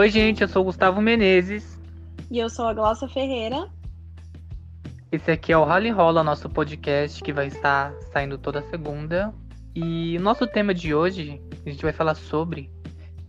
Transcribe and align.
Oi, 0.00 0.08
gente, 0.08 0.40
eu 0.40 0.48
sou 0.48 0.62
o 0.62 0.64
Gustavo 0.64 0.98
Menezes. 1.02 1.78
E 2.30 2.38
eu 2.38 2.48
sou 2.48 2.66
a 2.66 2.72
Glaucia 2.72 3.06
Ferreira. 3.06 3.68
Esse 5.12 5.30
aqui 5.30 5.52
é 5.52 5.58
o 5.58 5.62
Rally 5.62 5.90
Rola, 5.90 6.24
nosso 6.24 6.48
podcast 6.48 7.22
que 7.22 7.34
vai 7.34 7.48
estar 7.48 7.92
saindo 8.10 8.38
toda 8.38 8.62
segunda. 8.62 9.30
E 9.74 10.16
o 10.16 10.22
nosso 10.22 10.46
tema 10.46 10.72
de 10.72 10.94
hoje, 10.94 11.38
a 11.66 11.68
gente 11.68 11.82
vai 11.82 11.92
falar 11.92 12.14
sobre 12.14 12.70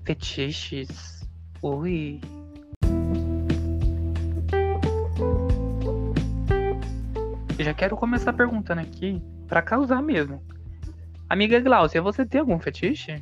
fetiches. 0.05 1.27
Ui. 1.61 2.21
Eu 7.59 7.65
já 7.65 7.73
quero 7.73 7.97
começar 7.97 8.31
perguntando 8.31 8.79
aqui, 8.79 9.21
pra 9.45 9.61
causar 9.61 10.01
mesmo. 10.01 10.41
Amiga 11.27 11.59
Glaucia, 11.59 12.01
você 12.01 12.25
tem 12.25 12.39
algum 12.39 12.57
fetiche? 12.59 13.21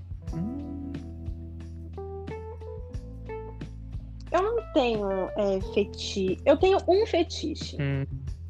Eu 4.32 4.43
não 4.43 4.74
tenho 4.74 5.10
é, 5.36 5.60
fetiche. 5.74 6.38
Eu 6.46 6.57
tenho 6.57 6.78
um 6.88 7.06
fetiche. 7.06 7.78
Hum. 7.79 8.06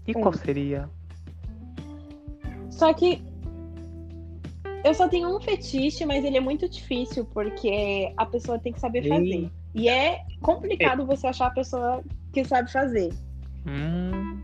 E 0.08 0.18
Um. 0.18 0.22
qual 0.22 0.34
seria? 0.34 0.90
Só 2.70 2.94
que 2.94 3.22
eu 4.84 4.94
só 4.94 5.08
tenho 5.08 5.36
um 5.36 5.42
fetiche, 5.42 6.06
mas 6.06 6.24
ele 6.24 6.38
é 6.38 6.42
muito 6.42 6.68
difícil 6.70 7.26
porque 7.26 8.14
a 8.16 8.26
pessoa 8.26 8.58
tem 8.58 8.72
que 8.72 8.80
saber 8.80 9.08
fazer. 9.08 9.50
E 9.76 9.90
é 9.90 10.22
complicado 10.42 11.06
você 11.06 11.28
achar 11.28 11.48
a 11.48 11.52
pessoa 11.52 12.04
que 12.32 12.44
sabe 12.46 12.72
fazer. 12.72 13.14
Hum. 13.68 14.42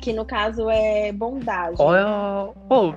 Que 0.00 0.12
no 0.12 0.24
caso 0.24 0.68
é 0.70 1.12
bondagem. 1.12 1.76
Olha. 1.78 2.52
Oh, 2.70 2.94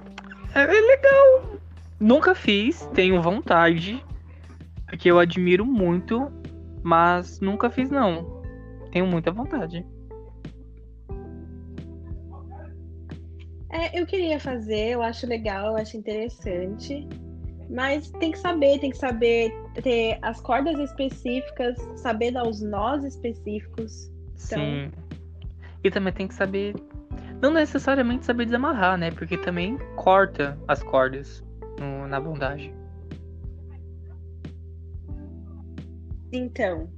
é, 0.55 0.61
é 0.61 0.81
legal. 0.81 1.59
Nunca 1.99 2.33
fiz, 2.33 2.87
tenho 2.93 3.21
vontade. 3.21 4.03
Porque 4.87 5.11
eu 5.11 5.19
admiro 5.19 5.65
muito, 5.65 6.31
mas 6.83 7.39
nunca 7.39 7.69
fiz 7.69 7.89
não. 7.89 8.41
Tenho 8.91 9.05
muita 9.05 9.31
vontade. 9.31 9.85
É, 13.71 13.99
eu 13.99 14.05
queria 14.05 14.39
fazer, 14.39 14.89
eu 14.89 15.01
acho 15.01 15.27
legal, 15.27 15.67
eu 15.67 15.77
acho 15.77 15.95
interessante. 15.95 17.07
Mas 17.69 18.09
tem 18.13 18.31
que 18.31 18.39
saber, 18.39 18.79
tem 18.79 18.89
que 18.89 18.97
saber 18.97 19.53
ter 19.83 20.17
as 20.23 20.41
cordas 20.41 20.79
específicas, 20.79 21.77
saber 21.97 22.31
dar 22.31 22.47
os 22.47 22.61
nós 22.61 23.03
específicos. 23.03 24.11
Então- 24.45 24.59
Sim. 24.59 24.91
E 25.83 25.91
também 25.91 26.11
tem 26.11 26.27
que 26.27 26.33
saber. 26.33 26.75
Não 27.41 27.53
necessariamente 27.53 28.25
saber 28.25 28.45
desamarrar, 28.45 28.97
né? 28.97 29.11
Porque 29.11 29.37
também 29.37 29.77
corta 29.95 30.57
as 30.67 30.81
cordas 30.81 31.43
no- 31.79 32.07
na 32.07 32.19
bondagem. 32.19 32.73
Então. 36.31 36.89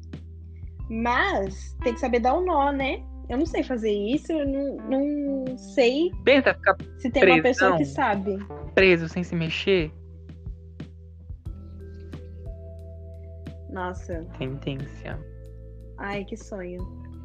Mas 0.89 1.75
tem 1.83 1.93
que 1.93 1.99
saber 1.99 2.19
dar 2.19 2.33
o 2.33 2.41
nó, 2.45 2.71
né? 2.71 3.03
Eu 3.29 3.37
não 3.37 3.45
sei 3.45 3.63
fazer 3.63 3.91
isso, 3.93 4.31
eu 4.33 4.45
não, 4.45 4.75
não 4.89 5.57
sei 5.57 6.11
Pensa 6.25 6.53
ficar 6.53 6.75
se 6.97 7.09
tem 7.09 7.23
uma 7.23 7.41
Preso, 7.41 7.43
pessoa 7.43 7.77
que 7.77 7.85
sabe. 7.85 8.37
preso 8.75 9.07
sem 9.07 9.23
se 9.23 9.33
mexer. 9.35 9.89
Nossa, 13.69 14.25
Tendência. 14.37 15.17
ai, 15.97 16.25
que 16.25 16.35
sonho. 16.35 16.79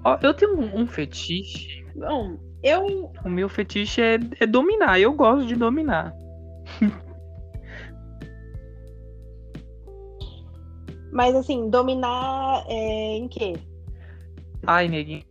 Ó, 0.05 0.17
eu 0.23 0.33
tenho 0.33 0.57
um, 0.57 0.83
um 0.83 0.87
fetiche. 0.87 1.85
Bom, 1.97 2.39
eu. 2.63 3.11
O 3.25 3.29
meu 3.29 3.49
fetiche 3.49 4.01
é, 4.01 4.19
é 4.39 4.47
dominar. 4.47 5.01
Eu 5.01 5.13
gosto 5.13 5.47
de 5.47 5.57
dominar. 5.57 6.15
Mas 11.17 11.35
assim, 11.35 11.71
dominar 11.71 12.63
é, 12.69 13.17
em 13.17 13.27
quê? 13.27 13.55
Ai, 14.67 14.87
neguinho. 14.87 15.23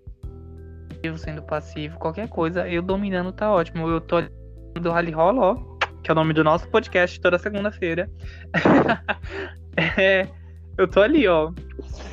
Sendo 1.18 1.44
passivo, 1.44 2.00
qualquer 2.00 2.28
coisa, 2.28 2.68
eu 2.68 2.82
dominando 2.82 3.32
tá 3.32 3.52
ótimo. 3.52 3.88
Eu 3.88 4.02
tô 4.02 4.18
do 4.82 4.90
Rally 4.90 5.12
Roll, 5.12 5.38
ó, 5.38 5.56
que 6.02 6.10
é 6.10 6.12
o 6.12 6.16
nome 6.16 6.34
do 6.34 6.44
nosso 6.44 6.68
podcast 6.70 7.22
toda 7.22 7.38
segunda-feira. 7.38 8.10
É, 9.98 10.26
eu 10.78 10.88
tô 10.88 11.02
ali, 11.02 11.28
ó, 11.28 11.52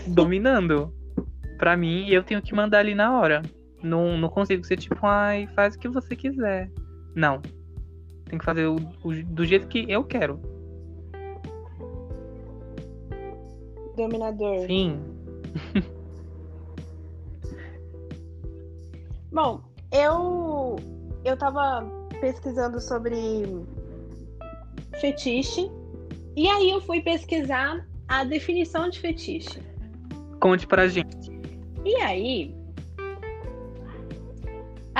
dominando. 0.08 0.92
Pra 1.58 1.76
mim, 1.76 2.08
eu 2.08 2.20
tenho 2.24 2.42
que 2.42 2.52
mandar 2.52 2.80
ali 2.80 2.92
na 2.92 3.16
hora. 3.16 3.40
Não, 3.80 4.18
não 4.18 4.28
consigo 4.28 4.64
ser 4.64 4.76
tipo, 4.76 4.98
ai, 5.06 5.48
faz 5.54 5.76
o 5.76 5.78
que 5.78 5.88
você 5.88 6.16
quiser. 6.16 6.68
Não. 7.14 7.40
Tem 8.24 8.40
que 8.40 8.44
fazer 8.44 8.66
o- 8.66 8.74
o- 9.04 9.24
do 9.26 9.44
jeito 9.46 9.68
que 9.68 9.86
eu 9.88 10.02
quero. 10.02 10.40
Dominador. 13.96 14.66
Sim. 14.66 15.00
Bom, 19.32 19.60
eu 19.90 20.76
eu 21.24 21.36
tava 21.36 21.84
pesquisando 22.20 22.80
sobre 22.80 23.14
fetiche 25.00 25.70
e 26.36 26.48
aí 26.48 26.70
eu 26.70 26.80
fui 26.80 27.00
pesquisar 27.00 27.86
a 28.08 28.24
definição 28.24 28.88
de 28.88 29.00
fetiche. 29.00 29.60
Conte 30.40 30.66
pra 30.66 30.86
gente. 30.88 31.30
E 31.84 31.94
aí 31.96 32.54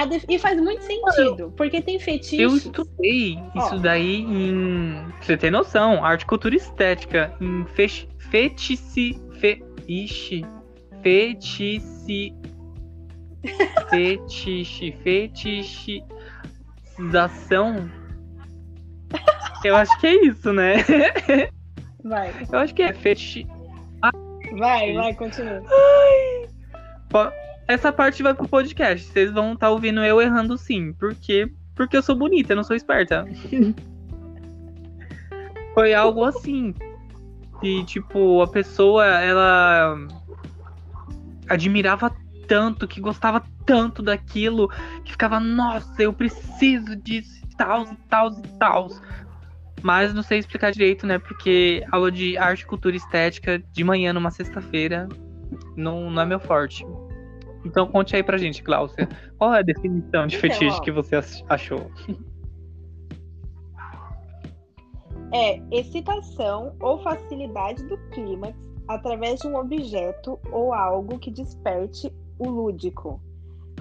def- 0.07 0.25
e 0.29 0.39
faz 0.39 0.61
muito 0.61 0.83
sentido, 0.83 1.53
porque 1.57 1.81
tem 1.83 1.99
fetiche. 1.99 2.41
Eu 2.43 2.57
estudei 2.57 3.39
isso 3.55 3.79
daí 3.81 4.23
em. 4.23 4.95
pra 5.11 5.23
Você 5.23 5.37
tem 5.37 5.51
noção? 5.51 6.05
Arte, 6.05 6.25
cultura 6.27 6.55
estética. 6.57 7.35
Em 7.41 7.65
fech... 7.67 8.09
fetici. 8.32 9.20
Fe... 9.38 9.62
Ixi. 9.87 10.44
Fetici. 11.03 12.32
Fetiche. 13.91 14.93
Fetichização. 15.03 17.91
Eu 19.65 19.76
acho 19.76 20.00
que 20.00 20.06
é 20.06 20.26
isso, 20.26 20.53
né? 20.53 20.76
Vai, 22.03 22.32
Eu 22.50 22.59
acho 22.59 22.75
que 22.75 22.82
é 22.82 22.93
fetiche. 22.93 23.47
vai, 24.59 24.93
vai, 24.94 25.14
continua. 25.14 25.62
Po- 27.10 27.31
Essa 27.69 27.93
parte 27.93 28.22
vai 28.22 28.34
pro 28.34 28.49
podcast. 28.49 29.06
Vocês 29.06 29.31
vão 29.31 29.53
estar 29.53 29.70
ouvindo 29.70 30.03
eu 30.03 30.20
errando 30.20 30.56
sim. 30.56 30.93
Por 30.94 31.14
quê? 31.14 31.53
Porque 31.75 31.97
eu 31.97 32.03
sou 32.03 32.16
bonita, 32.16 32.53
eu 32.53 32.56
não 32.56 32.64
sou 32.64 32.75
esperta. 32.75 33.26
Foi 35.75 35.94
algo 35.94 36.25
assim. 36.25 36.75
E, 37.62 37.84
tipo, 37.84 38.43
a 38.43 38.47
pessoa, 38.49 39.06
ela 39.06 39.97
admirava 41.49 42.15
tanto, 42.49 42.89
que 42.89 43.00
gostava 43.00 43.43
tanto 43.65 44.03
daquilo, 44.03 44.69
que 45.05 45.12
ficava, 45.12 45.39
nossa, 45.39 46.03
eu 46.03 46.12
preciso 46.12 46.97
disso, 46.97 47.41
e 47.45 47.56
tal, 47.56 47.84
e 47.84 47.97
tal, 48.09 48.31
e 48.33 48.49
tal. 48.59 48.89
Mas 49.83 50.12
não 50.15 50.23
sei 50.23 50.39
explicar 50.39 50.71
direito, 50.73 51.06
né? 51.06 51.19
Porque 51.19 51.84
aula 51.91 52.11
de 52.11 52.37
arte, 52.37 52.67
cultura 52.67 52.95
e 52.95 52.99
estética 52.99 53.62
de 53.73 53.84
manhã 53.84 54.12
numa 54.12 54.31
sexta-feira 54.31 55.09
não, 55.77 56.11
não 56.11 56.23
é 56.23 56.27
meu 56.27 56.41
forte. 56.41 56.84
Então 57.65 57.87
conte 57.87 58.15
aí 58.17 58.23
pra 58.23 58.39
gente, 58.39 58.62
Glaucia. 58.62 59.09
Qual 59.39 59.55
é 59.55 59.59
a 59.61 59.62
definição 59.62 60.27
de 60.27 60.37
Então, 60.37 60.50
fetiche 60.50 60.77
ó. 60.79 60.81
que 60.81 60.91
você 60.91 61.17
ach- 61.17 61.43
achou? 61.49 61.91
É 65.32 65.60
excitação 65.70 66.76
ou 66.81 67.03
facilidade 67.03 67.82
do 67.84 67.97
clímax 68.10 68.56
através 68.88 69.41
de 69.41 69.48
um 69.48 69.56
objeto 69.56 70.38
ou 70.50 70.72
algo 70.75 71.19
que 71.19 71.31
desperte 71.31 72.12
o 72.38 72.48
lúdico. 72.48 73.20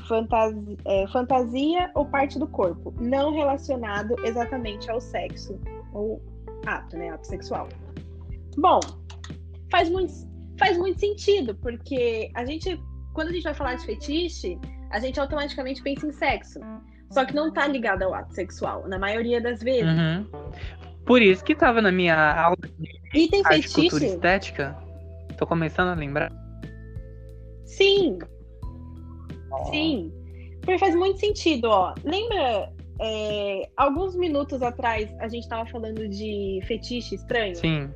Fantasi- 0.07 0.78
é, 0.85 1.07
fantasia 1.07 1.91
ou 1.94 2.06
parte 2.06 2.39
do 2.39 2.47
corpo, 2.47 2.94
não 3.00 3.34
relacionado 3.34 4.16
exatamente 4.25 4.89
ao 4.89 5.00
sexo 5.00 5.59
ou 5.94 6.22
ato, 6.66 6.97
né? 6.97 7.09
Ato 7.09 7.28
sexual. 7.28 7.68
Bom, 8.57 8.80
faz 9.69 9.89
muito, 9.89 10.13
faz 10.57 10.77
muito 10.77 11.00
sentido, 11.00 11.56
porque 11.56 12.31
a 12.33 12.45
gente, 12.45 12.81
quando 13.13 13.30
a 13.30 13.31
gente 13.33 13.44
vai 13.44 13.54
falar 13.54 13.75
de 13.75 13.86
fetiche, 13.86 14.57
a 14.89 15.00
gente 15.00 15.19
automaticamente 15.19 15.81
pensa 15.83 16.07
em 16.07 16.12
sexo. 16.12 16.59
Só 17.12 17.25
que 17.25 17.36
não 17.36 17.51
tá 17.51 17.68
ligado 17.68 18.04
ao 18.04 18.13
ato 18.13 18.33
sexual, 18.33 18.88
na 18.88 18.97
maioria 18.97 19.42
das 19.42 19.62
vezes. 19.62 19.86
Uhum. 19.86 20.25
Por 21.06 21.21
isso 21.21 21.44
que 21.44 21.56
tava 21.56 21.81
na 21.81 21.92
minha 21.92 22.33
aula 22.33 22.57
E 23.13 23.27
tem 23.27 23.42
de 23.42 23.48
arte, 23.48 23.74
cultura 23.74 24.06
estética. 24.06 24.77
Tô 25.38 25.48
começando 25.48 25.89
a 25.89 25.95
lembrar. 25.95 26.31
Sim. 27.65 28.19
Sim. 29.69 30.12
Porque 30.59 30.77
faz 30.77 30.95
muito 30.95 31.19
sentido, 31.19 31.65
ó. 31.65 31.95
Lembra, 32.03 32.71
é, 33.00 33.68
alguns 33.75 34.15
minutos 34.15 34.62
atrás 34.62 35.09
a 35.19 35.27
gente 35.27 35.48
tava 35.50 35.68
falando 35.69 36.07
de 36.07 36.59
fetiche 36.68 37.15
estranho? 37.15 37.56
Sim. 37.56 37.89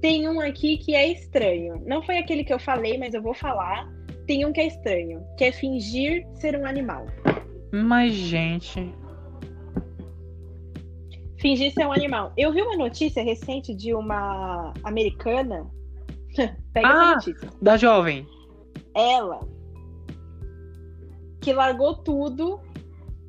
Tem 0.00 0.28
um 0.28 0.40
aqui 0.40 0.78
que 0.78 0.94
é 0.94 1.08
estranho. 1.08 1.82
Não 1.86 2.02
foi 2.02 2.18
aquele 2.18 2.44
que 2.44 2.52
eu 2.52 2.58
falei, 2.58 2.98
mas 2.98 3.14
eu 3.14 3.22
vou 3.22 3.34
falar. 3.34 3.90
Tem 4.26 4.44
um 4.44 4.52
que 4.52 4.60
é 4.60 4.66
estranho, 4.66 5.24
que 5.36 5.44
é 5.44 5.52
fingir 5.52 6.26
ser 6.34 6.56
um 6.56 6.64
animal. 6.64 7.06
Mas, 7.72 8.12
gente. 8.12 8.94
Fingir 11.40 11.72
ser 11.72 11.86
um 11.86 11.92
animal. 11.92 12.32
Eu 12.36 12.52
vi 12.52 12.60
uma 12.62 12.76
notícia 12.76 13.22
recente 13.22 13.74
de 13.74 13.94
uma 13.94 14.72
americana. 14.84 15.66
Pega 16.72 16.86
Ah! 16.88 17.16
essa 17.18 17.30
notícia. 17.30 17.50
Da 17.62 17.76
jovem. 17.76 18.26
Ela 18.94 19.40
que 21.40 21.52
largou 21.54 21.94
tudo 21.94 22.60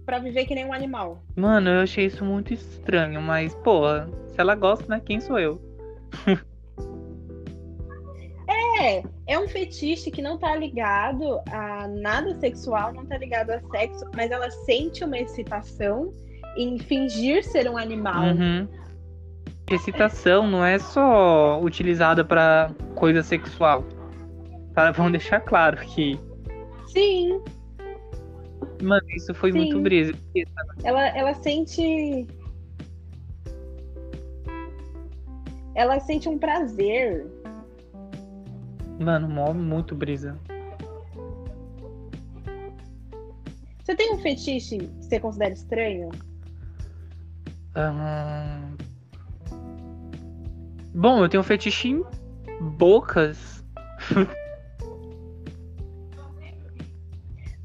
pra 0.06 0.20
viver 0.20 0.46
que 0.46 0.54
nem 0.54 0.66
um 0.66 0.74
animal. 0.74 1.24
Mano, 1.36 1.70
eu 1.70 1.82
achei 1.82 2.06
isso 2.08 2.26
muito 2.26 2.54
estranho, 2.54 3.22
mas, 3.22 3.56
porra, 3.56 4.10
se 4.28 4.36
ela 4.38 4.54
gosta, 4.54 4.86
né? 4.90 5.02
Quem 5.04 5.20
sou 5.22 5.40
eu? 5.40 5.62
É, 8.80 9.04
é 9.28 9.38
um 9.40 9.48
fetiche 9.48 10.10
que 10.10 10.24
não 10.24 10.40
tá 10.40 10.56
ligado 10.56 11.40
a 11.52 11.88
nada 11.88 12.34
sexual, 12.40 12.92
não 12.92 13.06
tá 13.06 13.16
ligado 13.16 13.52
a 13.52 13.62
sexo, 13.70 14.04
mas 14.16 14.32
ela 14.32 14.50
sente 14.50 15.04
uma 15.04 15.20
excitação 15.20 16.12
em 16.58 16.78
fingir 16.78 17.44
ser 17.44 17.70
um 17.70 17.78
animal. 17.78 18.24
Uhum. 18.24 18.68
Excitação 19.70 20.50
não 20.50 20.66
é 20.66 20.78
só 20.78 21.62
utilizada 21.62 22.26
pra 22.26 22.72
coisa 22.96 23.24
sexual. 23.24 23.86
Tá, 24.74 24.92
vamos 24.92 25.14
deixar 25.14 25.40
claro 25.42 25.78
que, 25.78 26.20
Sim, 26.88 27.42
mano, 28.82 29.06
isso 29.16 29.34
foi 29.34 29.52
Sim. 29.52 29.60
muito 29.60 29.80
brisa. 29.80 30.14
ela, 30.84 31.08
ela 31.18 31.34
sente. 31.36 32.28
Ela 35.74 36.00
sente 36.02 36.28
um 36.28 36.38
prazer. 36.38 37.26
Mano, 39.00 39.54
muito 39.54 39.96
brisa. 39.96 40.38
Você 43.84 43.96
tem 43.96 44.14
um 44.14 44.20
fetiche 44.20 44.78
que 44.78 45.06
você 45.06 45.20
considera 45.20 45.54
estranho? 45.54 46.10
Ahn. 47.76 48.76
Bom, 50.94 51.24
eu 51.24 51.30
tenho 51.30 51.42
um 51.42 51.44
fetiche 51.44 51.90
em 51.90 52.04
bocas. 52.60 53.64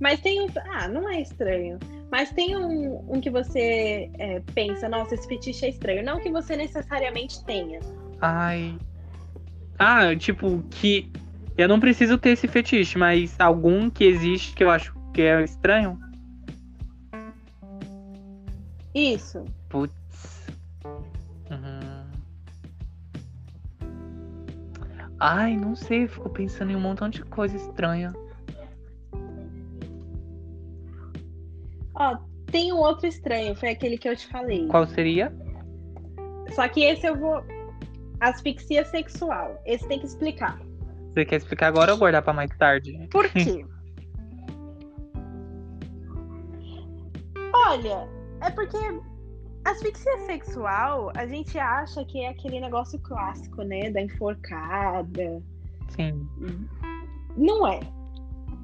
Mas 0.01 0.21
tem 0.21 0.41
um. 0.43 0.47
Ah, 0.73 0.89
não 0.89 1.09
é 1.11 1.21
estranho. 1.21 1.79
Mas 2.11 2.31
tem 2.31 2.57
um, 2.57 3.05
um 3.09 3.21
que 3.21 3.31
você 3.31 4.11
é, 4.19 4.41
pensa, 4.55 4.89
nossa, 4.89 5.15
esse 5.15 5.27
fetiche 5.27 5.67
é 5.67 5.71
estranho. 5.71 6.05
Não 6.05 6.21
que 6.21 6.31
você 6.31 6.57
necessariamente 6.57 7.45
tenha. 7.45 7.81
Ai. 8.21 8.79
Ah, 9.79 10.15
tipo, 10.15 10.63
que 10.71 11.11
eu 11.59 11.69
não 11.69 11.81
preciso 11.81 12.17
ter 12.19 12.31
esse 12.31 12.47
fetiche, 12.47 12.97
mas 12.97 13.35
algum 13.41 13.91
que 13.91 14.05
existe 14.05 14.55
que 14.55 14.63
eu 14.63 14.71
acho 14.71 14.95
que 15.13 15.23
é 15.23 15.43
estranho. 15.43 15.99
Isso. 18.97 19.45
Putz. 19.69 19.93
Uhum. 21.51 22.07
Ai, 25.21 25.55
não 25.55 25.77
sei, 25.77 26.09
fico 26.09 26.31
pensando 26.31 26.73
em 26.73 26.77
um 26.77 26.81
montão 26.81 27.11
de 27.11 27.23
coisa 27.23 27.55
estranha. 27.55 28.15
Ó, 31.95 32.17
tem 32.51 32.73
um 32.73 32.79
outro 32.79 33.07
estranho, 33.07 33.55
foi 33.55 33.69
aquele 33.69 33.99
que 33.99 34.09
eu 34.09 34.17
te 34.17 34.27
falei. 34.29 34.67
Qual 34.69 34.87
seria? 34.87 35.31
Só 36.55 36.67
que 36.67 36.83
esse 36.83 37.07
eu 37.07 37.19
vou. 37.19 37.45
Asfixia 38.21 38.83
sexual. 38.87 39.61
Esse 39.67 39.87
tem 39.89 40.01
que 40.01 40.07
explicar. 40.07 40.59
Você 41.13 41.27
quer 41.27 41.37
explicar 41.37 41.67
agora 41.67 41.93
ou 41.93 41.99
guardar 41.99 42.23
pra 42.23 42.33
mais 42.33 42.51
tarde? 42.57 43.07
Por 43.11 43.29
quê? 43.29 43.67
Olha, 47.69 48.16
é 48.41 48.51
porque 48.51 48.77
asfixia 49.65 50.19
sexual, 50.27 51.11
a 51.17 51.27
gente 51.27 51.59
acha 51.59 52.05
que 52.05 52.21
é 52.21 52.29
aquele 52.29 52.61
negócio 52.61 52.99
clássico, 53.01 53.63
né? 53.63 53.91
Da 53.91 54.01
enforcada. 54.03 55.43
Sim. 55.89 56.27
Não 57.37 57.67
é. 57.67 57.81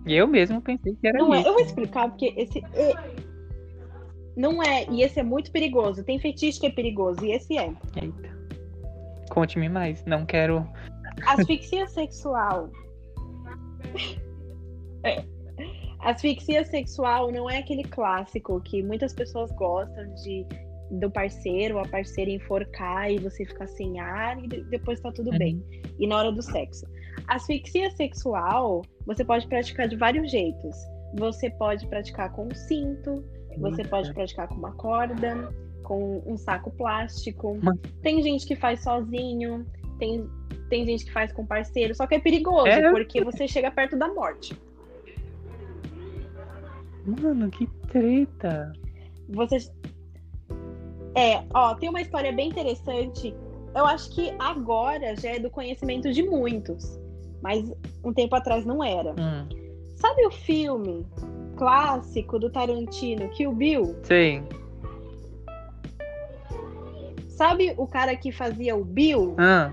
Eu 0.07 0.27
mesmo 0.27 0.61
pensei 0.61 0.95
que 0.97 1.07
era 1.07 1.19
Não 1.19 1.33
é. 1.35 1.39
isso. 1.41 1.49
Eu 1.49 1.53
vou 1.55 1.63
explicar 1.63 2.09
porque 2.09 2.35
esse. 2.37 2.59
é- 2.75 3.17
Não 4.37 4.63
é. 4.63 4.87
E 4.91 5.03
esse 5.03 5.21
é 5.21 5.23
muito 5.23 5.53
perigoso. 5.53 6.03
Tem 6.05 6.19
fetiche 6.19 6.59
que 6.61 6.67
é 6.67 6.71
perigoso. 6.71 7.25
E 7.25 7.33
esse 7.33 7.57
é. 7.57 7.73
Eita. 8.01 8.33
Conte-me 9.31 9.69
mais. 9.69 10.05
Não 10.05 10.27
quero. 10.27 10.67
Asfixia 11.27 11.87
sexual. 11.89 12.71
É. 15.05 15.25
Asfixia 16.03 16.65
sexual 16.65 17.31
não 17.33 17.49
é 17.49 17.59
aquele 17.59 17.85
clássico 17.85 18.61
que 18.61 18.83
muitas 18.83 19.13
pessoas 19.13 19.51
gostam 19.53 20.05
de 20.17 20.47
do 20.91 21.11
parceiro 21.11 21.77
ou 21.77 21.81
a 21.81 21.89
parceira 21.89 22.31
enforcar 22.31 23.11
e 23.11 23.19
você 23.19 23.47
ficar 23.47 23.67
sem 23.67 23.99
ar 23.99 24.39
e 24.45 24.47
de- 24.47 24.63
depois 24.65 25.01
tá 25.01 25.11
tudo 25.11 25.31
Uhum. 25.31 25.39
bem. 25.39 25.65
E 25.99 26.07
na 26.07 26.19
hora 26.19 26.31
do 26.31 26.43
sexo. 26.43 26.85
Asfixia 27.29 27.91
sexual 27.93 28.83
você 29.07 29.25
pode 29.25 29.47
praticar 29.47 29.89
de 29.89 29.97
vários 29.97 30.31
jeitos. 30.31 30.77
Você 31.19 31.49
pode 31.51 31.87
praticar 31.87 32.31
com 32.33 32.47
um 32.47 32.55
cinto, 32.55 33.25
você 33.59 33.83
pode 33.85 34.13
praticar 34.13 34.49
com 34.49 34.55
uma 34.57 34.73
corda, 34.73 35.51
com 35.83 36.23
um 36.27 36.37
saco 36.37 36.71
plástico. 36.73 37.59
Tem 38.03 38.23
gente 38.23 38.47
que 38.47 38.55
faz 38.57 38.83
sozinho, 38.83 39.65
tem, 39.99 40.27
tem 40.69 40.85
gente 40.85 41.07
que 41.07 41.13
faz 41.13 41.33
com 41.33 41.47
parceiro, 41.47 41.95
só 41.95 42.07
que 42.07 42.17
é 42.17 42.19
perigoso, 42.21 42.67
É. 42.67 42.91
porque 42.91 43.25
você 43.25 43.49
chega 43.49 43.71
perto 43.71 43.97
da 43.97 44.09
morte. 44.13 44.55
Mano, 47.05 47.51
que 47.51 47.67
treta. 47.89 48.73
Você. 49.31 49.59
É, 51.15 51.43
ó, 51.53 51.75
tem 51.75 51.89
uma 51.89 52.01
história 52.01 52.33
bem 52.33 52.49
interessante. 52.49 53.35
Eu 53.75 53.87
acho 53.87 54.11
que 54.15 54.35
agora 54.39 55.17
já 55.17 55.31
é 55.31 55.39
do 55.39 55.51
conhecimento 55.51 56.13
de 56.13 56.23
muitos, 56.23 56.99
mas 57.43 57.71
um 58.05 58.13
tempo 58.13 58.35
atrás 58.37 58.65
não 58.67 58.83
era. 58.85 59.13
Hum, 59.13 59.49
Sabe 59.97 60.27
o 60.27 60.31
filme 60.31 61.07
clássico 61.57 62.39
do 62.39 62.51
Tarantino, 62.51 63.29
Kill 63.31 63.53
Bill? 63.53 63.97
sei. 64.03 64.43
Sabe 67.29 67.75
o 67.77 67.87
cara 67.87 68.15
que 68.17 68.31
fazia 68.31 68.77
o 68.77 68.85
Bill? 68.85 69.35
Ah, 69.39 69.73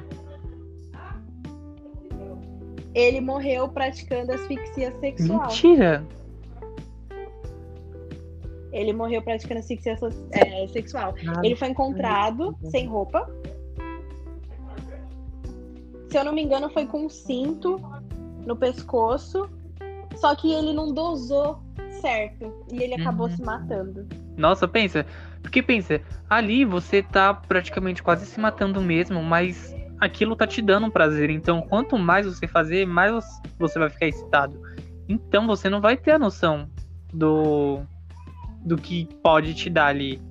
Ele 2.96 3.22
morreu 3.22 3.68
praticando 3.70 4.32
asfixia 4.34 4.92
sexual. 5.00 5.42
mentira. 5.48 6.04
Ele 8.72 8.94
morreu 8.94 9.22
praticando 9.22 9.60
asfixia 9.60 9.98
é, 10.32 10.68
sexual. 10.68 11.16
Ele 11.44 11.56
foi 11.56 11.70
encontrado 11.70 12.56
sem 12.70 12.88
roupa. 12.88 13.28
Se 16.10 16.18
eu 16.18 16.24
não 16.24 16.34
me 16.34 16.42
engano, 16.42 16.70
foi 16.70 16.86
com 16.86 17.06
um 17.06 17.10
cinto 17.10 17.80
no 18.46 18.56
pescoço. 18.56 19.50
Só 20.16 20.36
que 20.36 20.52
ele 20.52 20.74
não 20.74 20.94
dosou 20.94 21.60
certo. 22.02 22.54
E 22.72 22.82
ele 22.82 22.96
acabou 22.96 23.28
Uhum. 23.28 23.36
se 23.36 23.42
matando. 23.44 24.08
Nossa, 24.38 24.68
pensa. 24.68 25.06
Porque 25.42 25.62
pensa, 25.62 26.02
ali 26.30 26.66
você 26.66 27.02
tá 27.02 27.34
praticamente 27.34 28.02
quase 28.04 28.26
se 28.26 28.40
matando 28.40 28.82
mesmo, 28.82 29.22
mas 29.24 29.76
aquilo 30.00 30.36
tá 30.36 30.48
te 30.48 30.62
dando 30.62 30.88
um 30.88 30.92
prazer. 30.92 31.30
Então, 31.30 31.62
quanto 31.62 31.98
mais 31.98 32.26
você 32.26 32.48
fazer, 32.48 32.86
mais 32.86 33.24
você 33.58 33.80
vai 33.80 33.90
ficar 33.90 34.08
excitado. 34.08 34.60
Então, 35.08 35.46
você 35.48 35.70
não 35.70 35.82
vai 35.82 35.98
ter 35.98 36.12
a 36.12 36.20
noção 36.20 36.70
do 37.14 37.82
do 38.64 38.78
que 38.78 39.06
pode 39.24 39.54
te 39.54 39.70
dar 39.70 39.88
ali. 39.88 40.22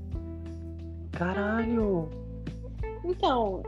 Caralho. 1.13 2.09
Então, 3.05 3.63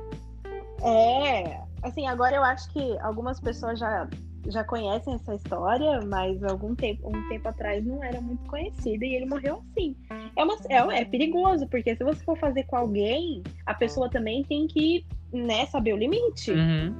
é. 0.83 1.61
Assim, 1.83 2.07
agora 2.07 2.37
eu 2.37 2.45
acho 2.45 2.71
que 2.73 2.99
algumas 2.99 3.41
pessoas 3.41 3.79
já, 3.79 4.07
já 4.49 4.63
conhecem 4.65 5.15
essa 5.15 5.35
história, 5.35 6.01
mas 6.03 6.43
algum 6.45 6.75
tempo, 6.75 7.09
um 7.09 7.29
tempo 7.29 7.49
atrás 7.49 7.85
não 7.85 8.05
era 8.05 8.21
muito 8.21 8.45
conhecida 8.45 9.05
e 9.05 9.15
ele 9.15 9.27
morreu 9.27 9.63
assim. 9.71 9.97
É, 10.37 10.45
uma, 10.45 10.57
é, 10.69 11.01
é 11.01 11.05
perigoso, 11.07 11.67
porque 11.69 11.97
se 11.97 12.05
você 12.05 12.23
for 12.23 12.39
fazer 12.39 12.65
com 12.65 12.77
alguém, 12.77 13.43
a 13.65 13.73
pessoa 13.73 14.11
também 14.11 14.45
tem 14.45 14.67
que 14.67 15.07
né, 15.33 15.65
saber 15.67 15.95
o 15.95 15.97
limite. 15.97 16.53
Uhum. 16.53 16.95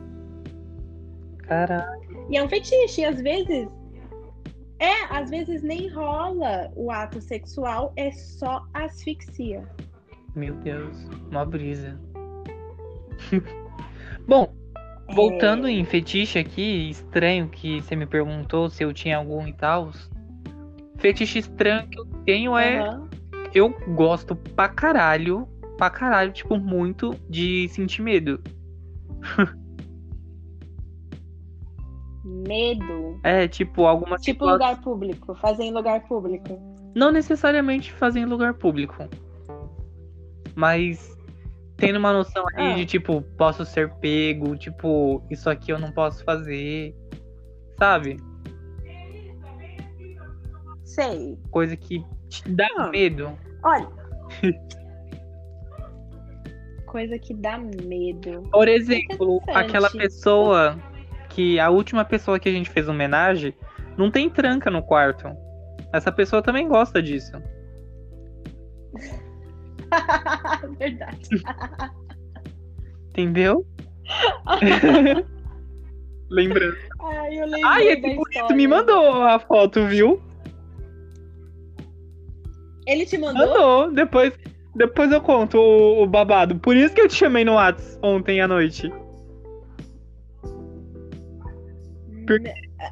Caralho. 1.39 2.01
E 2.31 2.37
é 2.37 2.43
um 2.43 2.49
fetiche, 2.49 3.03
e 3.03 3.05
às 3.05 3.21
vezes. 3.21 3.69
É, 4.81 5.15
às 5.15 5.29
vezes 5.29 5.63
nem 5.63 5.89
rola 5.91 6.71
o 6.75 6.91
ato 6.91 7.21
sexual, 7.21 7.93
é 7.97 8.11
só 8.11 8.65
asfixia. 8.73 9.69
Meu 10.35 10.55
Deus. 10.55 10.97
Uma 11.31 11.45
brisa. 11.45 12.01
Bom, 14.27 14.55
voltando 15.13 15.69
É. 15.69 15.73
em 15.73 15.85
fetiche 15.85 16.39
aqui, 16.39 16.89
estranho 16.91 17.49
que 17.49 17.83
você 17.83 17.95
me 17.95 18.07
perguntou 18.07 18.71
se 18.71 18.83
eu 18.83 18.93
tinha 18.93 19.19
algum 19.19 19.47
e 19.47 19.53
tal. 19.53 19.91
Fetiche 20.97 21.41
estranho 21.41 21.87
que 21.89 22.01
eu 22.01 22.07
tenho 22.25 22.57
é. 22.57 22.79
Aham. 22.79 23.09
Eu 23.53 23.71
gosto 23.95 24.37
pra 24.37 24.69
caralho, 24.69 25.47
pra 25.77 25.91
caralho, 25.91 26.33
tipo, 26.33 26.57
muito 26.57 27.15
de 27.29 27.69
sentir 27.69 28.01
medo. 28.01 28.41
Medo. 32.47 33.19
É, 33.25 33.47
tipo, 33.49 33.87
algumas 33.87 34.21
Tipo 34.23 34.45
situa- 34.45 34.53
lugar 34.55 34.81
público, 34.81 35.35
fazer 35.35 35.65
em 35.65 35.73
lugar 35.73 36.01
público. 36.07 36.59
Não 36.95 37.11
necessariamente 37.13 37.93
fazer 37.93 38.21
em 38.21 38.25
lugar 38.27 38.55
público. 38.55 38.95
mas 40.57 41.17
tendo 41.77 41.99
uma 41.99 42.13
noção 42.13 42.45
aí 42.55 42.73
Ah. 42.73 42.75
de 42.75 42.85
tipo, 42.85 43.23
posso 43.39 43.65
ser 43.65 43.89
pego, 43.95 44.57
tipo, 44.57 45.23
isso 45.31 45.49
aqui 45.49 45.73
eu 45.73 45.79
não 45.79 45.91
posso 45.93 46.23
fazer, 46.25 46.95
sabe? 47.79 48.19
Sei. 50.85 51.39
Coisa 51.51 51.77
que 51.77 52.05
te 52.29 52.49
dá 52.51 52.69
Ah. 52.77 52.89
medo. 52.89 53.31
Olha. 53.63 53.89
Coisa 56.87 57.19
que 57.19 57.33
dá 57.35 57.57
medo. 57.57 58.43
Por 58.51 58.67
exemplo, 58.69 59.41
aquela 59.55 59.89
pessoa 59.91 60.77
que 61.31 61.59
a 61.59 61.71
última 61.71 62.05
pessoa 62.05 62.39
que 62.39 62.49
a 62.49 62.53
gente 62.53 62.69
fez 62.69 62.89
homenagem 62.89 63.55
não 63.97 64.11
tem 64.11 64.29
tranca 64.29 64.71
no 64.71 64.83
quarto. 64.83 65.29
Essa 65.93 66.13
pessoa 66.13 66.43
também 66.43 66.69
gosta 66.69 67.03
disso. 67.03 67.33
Verdade. 70.79 71.29
Entendeu? 73.11 73.67
Lembrando. 76.31 76.77
Ai, 77.01 77.41
eu 77.41 77.45
lembrei 77.47 77.65
Ai, 77.65 77.89
esse 77.89 78.01
bonito 78.03 78.31
história. 78.31 78.57
me 78.57 78.69
mandou 78.69 79.23
a 79.23 79.39
foto, 79.41 79.87
viu? 79.87 80.23
Ele 82.87 83.05
te 83.05 83.19
mandou? 83.19 83.47
Mandou. 83.47 83.93
Depois, 83.93 84.33
depois 84.77 85.11
eu 85.11 85.21
conto 85.21 85.59
o, 85.59 86.03
o 86.03 86.07
babado. 86.07 86.57
Por 86.61 86.77
isso 86.77 86.95
que 86.95 87.01
eu 87.01 87.09
te 87.09 87.15
chamei 87.15 87.45
no 87.45 87.55
Whats 87.55 87.99
ontem 88.01 88.41
à 88.41 88.47
noite. 88.47 88.93
Por- 92.39 92.41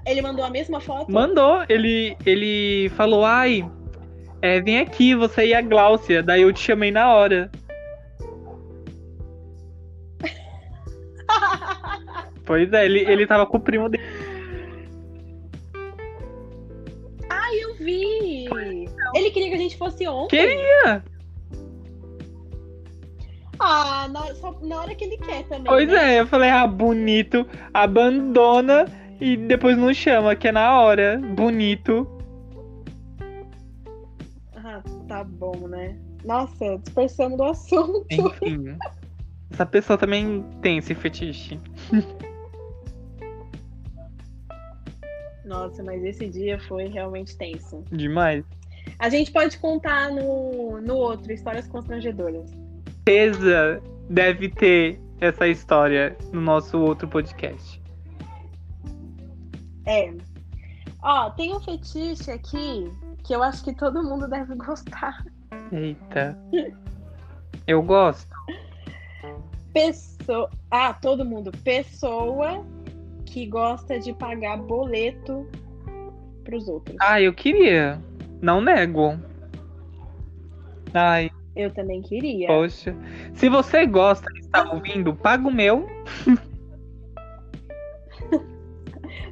Ele 0.07 0.23
mandou 0.23 0.45
a 0.45 0.51
mesma 0.51 0.81
foto? 0.81 1.11
Mandou. 1.13 1.65
Ele, 1.69 2.17
ele 2.27 2.89
falou, 2.97 3.25
ai, 3.25 3.69
é, 4.43 4.61
vem 4.61 4.81
aqui, 4.81 5.15
você 5.15 5.47
e 5.47 5.55
a 5.55 5.63
Gláucia. 5.63 6.23
Daí 6.23 6.43
eu 6.43 6.53
te 6.53 6.61
chamei 6.61 6.91
na 6.91 7.13
hora. 7.13 7.51
Pois 12.45 12.73
é, 12.73 12.87
ele, 12.87 13.01
ele 13.01 13.27
tava 13.27 13.45
com 13.45 13.59
o 13.59 13.61
primo 13.61 13.91
dele. 13.91 14.03
Ai, 17.29 17.57
eu 17.63 17.75
vi! 17.75 18.47
Ele 19.15 19.31
queria 19.31 19.51
que 19.51 19.55
a 19.55 19.59
gente 19.59 19.77
fosse 19.77 20.09
ontem. 20.09 20.39
Queria. 20.39 21.05
Ah, 23.59 24.09
na, 24.11 24.35
só 24.37 24.59
na 24.63 24.81
hora 24.81 24.95
que 24.95 25.05
ele 25.05 25.19
quer 25.19 25.43
também. 25.43 25.65
Pois 25.65 25.89
né? 25.89 26.15
é, 26.15 26.21
eu 26.21 26.27
falei, 26.27 26.49
ah, 26.49 26.67
bonito, 26.67 27.47
abandona 27.75 28.87
e 29.21 29.37
depois 29.37 29.77
não 29.77 29.93
chama, 29.93 30.37
que 30.37 30.49
é 30.49 30.53
na 30.53 30.81
hora. 30.81 31.21
Bonito. 31.35 32.07
Ah, 34.55 34.83
tá 35.09 35.25
bom, 35.25 35.69
né? 35.69 35.97
Nossa, 36.25 36.79
dispersamos 36.79 37.37
do 37.39 37.45
assunto. 37.45 38.07
Enfim. 38.11 38.77
Essa 39.51 39.65
pessoa 39.65 39.97
também 39.97 40.45
tem 40.61 40.77
esse 40.77 40.95
fetiche. 40.95 41.59
Nossa, 45.45 45.83
mas 45.83 46.05
esse 46.05 46.29
dia 46.29 46.61
foi 46.61 46.89
realmente 46.89 47.37
tenso. 47.37 47.83
Demais. 47.91 48.45
A 48.99 49.09
gente 49.09 49.33
pode 49.33 49.59
contar 49.59 50.11
no, 50.11 50.81
no 50.83 50.95
outro, 50.97 51.33
histórias 51.33 51.67
constrangedoras. 51.67 52.51
certeza 53.07 53.83
deve 54.11 54.51
ter 54.51 55.01
essa 55.21 55.49
história 55.49 56.17
no 56.33 56.41
nosso 56.41 56.79
outro 56.79 57.09
podcast. 57.09 57.78
É. 59.89 60.13
Ó, 61.03 61.31
tem 61.31 61.55
um 61.55 61.61
fetiche 61.61 62.31
aqui 62.31 62.93
que 63.25 63.35
eu 63.35 63.43
acho 63.43 63.65
que 63.65 63.73
todo 63.75 64.03
mundo 64.03 64.29
deve 64.29 64.55
gostar. 64.57 65.25
Eita. 65.73 66.37
Eu 67.67 67.83
gosto. 67.83 68.29
Pessoa. 69.73 70.51
Ah, 70.71 70.93
todo 70.93 71.25
mundo. 71.25 71.51
Pessoa 71.65 72.65
que 73.25 73.47
gosta 73.47 73.99
de 73.99 74.13
pagar 74.13 74.57
boleto 74.59 75.47
pros 76.45 76.69
outros. 76.69 76.97
Ah, 77.01 77.21
eu 77.21 77.33
queria. 77.33 78.01
Não 78.41 78.61
nego. 78.61 79.19
Ai, 80.95 81.31
Eu 81.55 81.71
também 81.71 82.01
queria. 82.03 82.47
poxa. 82.49 82.97
Se 83.35 83.49
você 83.49 83.87
gosta 83.87 84.27
e 84.35 84.41
está 84.41 84.73
ouvindo, 84.73 85.15
paga 85.15 85.47
o 85.47 85.53
meu. 85.53 85.87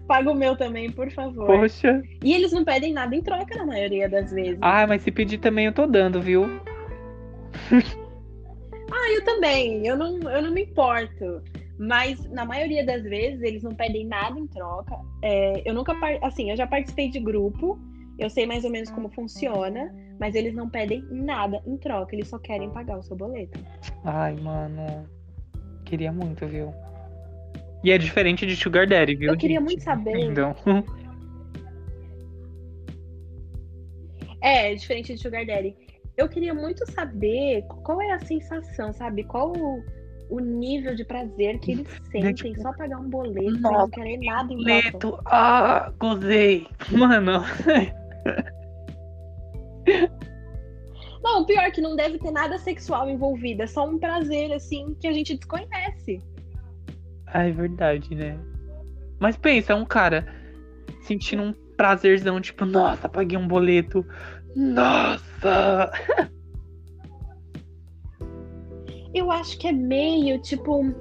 Paga 0.07 0.31
o 0.31 0.35
meu 0.35 0.57
também, 0.57 0.91
por 0.91 1.11
favor. 1.11 1.47
Poxa. 1.47 2.03
E 2.23 2.33
eles 2.33 2.53
não 2.53 2.65
pedem 2.65 2.93
nada 2.93 3.15
em 3.15 3.23
troca 3.23 3.57
na 3.57 3.67
maioria 3.67 4.09
das 4.09 4.31
vezes. 4.33 4.59
Ah, 4.61 4.87
mas 4.87 5.03
se 5.03 5.11
pedir 5.11 5.39
também 5.39 5.67
eu 5.67 5.73
tô 5.73 5.87
dando, 5.87 6.21
viu? 6.21 6.45
Ah, 8.89 9.13
eu 9.13 9.25
também. 9.25 9.87
Eu 9.87 9.97
não, 9.97 10.19
eu 10.31 10.43
não 10.43 10.53
me 10.53 10.63
importo. 10.63 11.43
Mas 11.79 12.25
na 12.31 12.45
maioria 12.45 12.85
das 12.85 13.03
vezes 13.03 13.43
eles 13.43 13.63
não 13.63 13.75
pedem 13.75 14.07
nada 14.07 14.39
em 14.39 14.47
troca. 14.47 14.97
É, 15.23 15.63
eu 15.69 15.75
nunca, 15.75 15.93
assim, 16.23 16.51
eu 16.51 16.57
já 16.57 16.67
participei 16.67 17.11
de 17.11 17.21
grupo. 17.21 17.79
Eu 18.19 18.31
sei 18.31 18.47
mais 18.47 18.65
ou 18.65 18.71
menos 18.71 18.91
como 18.91 19.11
funciona, 19.11 19.95
mas 20.19 20.35
eles 20.35 20.55
não 20.55 20.71
pedem 20.71 21.05
nada 21.11 21.61
em 21.67 21.77
troca. 21.77 22.15
Eles 22.15 22.29
só 22.29 22.39
querem 22.39 22.71
pagar 22.71 22.99
o 22.99 23.03
seu 23.03 23.17
boleto. 23.17 23.59
Ai, 24.05 24.35
mano. 24.37 25.07
Queria 25.85 26.13
muito, 26.13 26.47
viu? 26.47 26.73
E 27.85 27.93
é 27.93 27.99
diferente 27.99 28.47
de 28.47 28.57
Sugar 28.57 28.87
Daddy, 28.87 29.15
viu? 29.15 29.33
Eu 29.33 29.39
queria 29.39 29.59
gente? 29.59 29.67
muito 29.67 29.83
saber. 29.83 30.19
Então, 30.19 30.55
É, 34.41 34.75
diferente 34.75 35.15
de 35.15 35.21
Sugar 35.21 35.45
Daddy. 35.45 35.77
Eu 36.17 36.29
queria 36.29 36.55
muito 36.55 36.89
saber 36.93 37.63
qual 37.85 38.01
é 38.01 38.13
a 38.13 38.21
sensação, 38.21 38.93
sabe? 38.93 39.25
Qual 39.25 39.53
o, 39.53 39.83
o 40.31 40.39
nível 40.39 40.95
de 40.95 41.05
prazer 41.05 41.59
que 41.59 41.73
eles 41.73 41.89
sentem 42.11 42.33
tipo, 42.33 42.63
só 42.63 42.73
pagar 42.73 42.99
um 42.99 43.11
boleto 43.11 43.61
nossa, 43.61 43.79
não 43.79 43.91
querer 43.91 44.19
nada 44.19 44.53
em 44.53 44.57
boleto. 44.57 45.19
Ah, 45.27 45.93
gozei. 45.99 46.67
Mano. 46.91 47.45
Não, 51.23 51.43
o 51.43 51.47
pior 51.47 51.65
é 51.65 51.71
que 51.73 51.81
não 51.81 51.97
deve 51.97 52.21
ter 52.21 52.31
nada 52.31 52.57
sexual 52.57 53.11
envolvido. 53.11 53.63
É 53.63 53.67
só 53.67 53.85
um 53.85 53.99
prazer, 53.99 54.53
assim, 54.53 54.97
que 55.01 55.09
a 55.09 55.13
gente 55.13 55.35
desconhece. 55.35 56.23
Ah, 57.27 57.45
é 57.45 57.51
verdade, 57.53 58.15
né? 58.15 58.39
Mas 59.19 59.37
pensa, 59.37 59.73
é 59.73 59.77
um 59.77 59.85
cara 59.85 60.27
sentindo 61.03 61.43
um 61.43 61.53
prazerzão, 61.77 62.41
tipo, 62.41 62.65
nossa, 62.65 63.09
paguei 63.09 63.37
um 63.39 63.47
boleto. 63.49 64.05
Nossa! 64.55 65.91
Eu 69.15 69.31
acho 69.31 69.59
que 69.59 69.67
é 69.67 69.73
meio, 69.73 70.39
tipo, 70.41 70.95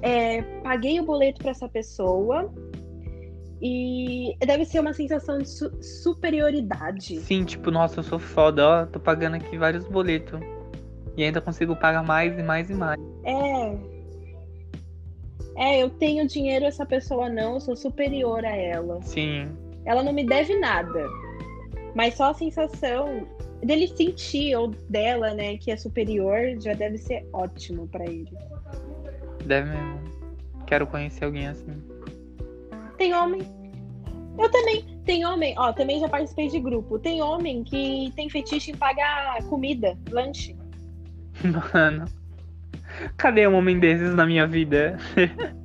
é, 0.00 0.40
paguei 0.62 0.98
o 1.00 1.04
boleto 1.04 1.40
pra 1.42 1.50
essa 1.50 1.68
pessoa 1.68 2.50
e 3.60 4.34
deve 4.40 4.64
ser 4.64 4.80
uma 4.80 4.94
sensação 4.94 5.38
de 5.38 5.48
su- 5.48 5.82
superioridade. 5.82 7.18
Sim, 7.20 7.44
tipo, 7.44 7.70
nossa, 7.70 7.98
eu 8.00 8.04
sou 8.04 8.18
foda, 8.18 8.66
ó, 8.66 8.86
tô 8.86 8.98
pagando 8.98 9.34
aqui 9.36 9.58
vários 9.58 9.84
boletos. 9.86 10.40
E 11.16 11.24
ainda 11.24 11.40
consigo 11.42 11.76
pagar 11.76 12.02
mais 12.02 12.38
e 12.38 12.42
mais 12.42 12.70
e 12.70 12.74
mais. 12.74 12.98
É. 13.24 13.97
É, 15.58 15.82
eu 15.82 15.90
tenho 15.90 16.24
dinheiro, 16.26 16.64
essa 16.64 16.86
pessoa 16.86 17.28
não, 17.28 17.54
eu 17.54 17.60
sou 17.60 17.74
superior 17.74 18.44
a 18.44 18.54
ela. 18.54 19.02
Sim. 19.02 19.48
Ela 19.84 20.04
não 20.04 20.12
me 20.12 20.24
deve 20.24 20.56
nada. 20.56 21.04
Mas 21.96 22.14
só 22.14 22.30
a 22.30 22.34
sensação 22.34 23.26
dele 23.60 23.88
sentir, 23.88 24.54
ou 24.54 24.68
dela, 24.88 25.34
né, 25.34 25.56
que 25.56 25.72
é 25.72 25.76
superior, 25.76 26.38
já 26.60 26.74
deve 26.74 26.96
ser 26.96 27.26
ótimo 27.32 27.88
pra 27.88 28.04
ele. 28.04 28.30
Deve 29.44 29.70
mesmo. 29.70 30.00
Quero 30.64 30.86
conhecer 30.86 31.24
alguém 31.24 31.48
assim. 31.48 31.82
Tem 32.96 33.12
homem. 33.12 33.40
Eu 34.38 34.48
também. 34.50 34.84
Tem 35.04 35.24
homem, 35.24 35.54
ó, 35.58 35.72
também 35.72 35.98
já 35.98 36.08
participei 36.08 36.48
de 36.48 36.60
grupo. 36.60 36.98
Tem 37.00 37.20
homem 37.20 37.64
que 37.64 38.12
tem 38.14 38.30
fetiche 38.30 38.70
em 38.70 38.76
pagar 38.76 39.42
comida, 39.44 39.98
lanche. 40.10 40.54
Mano. 41.74 42.04
Cadê 43.16 43.46
um 43.46 43.54
homem 43.54 43.78
desses 43.78 44.14
na 44.14 44.26
minha 44.26 44.46
vida? 44.46 44.96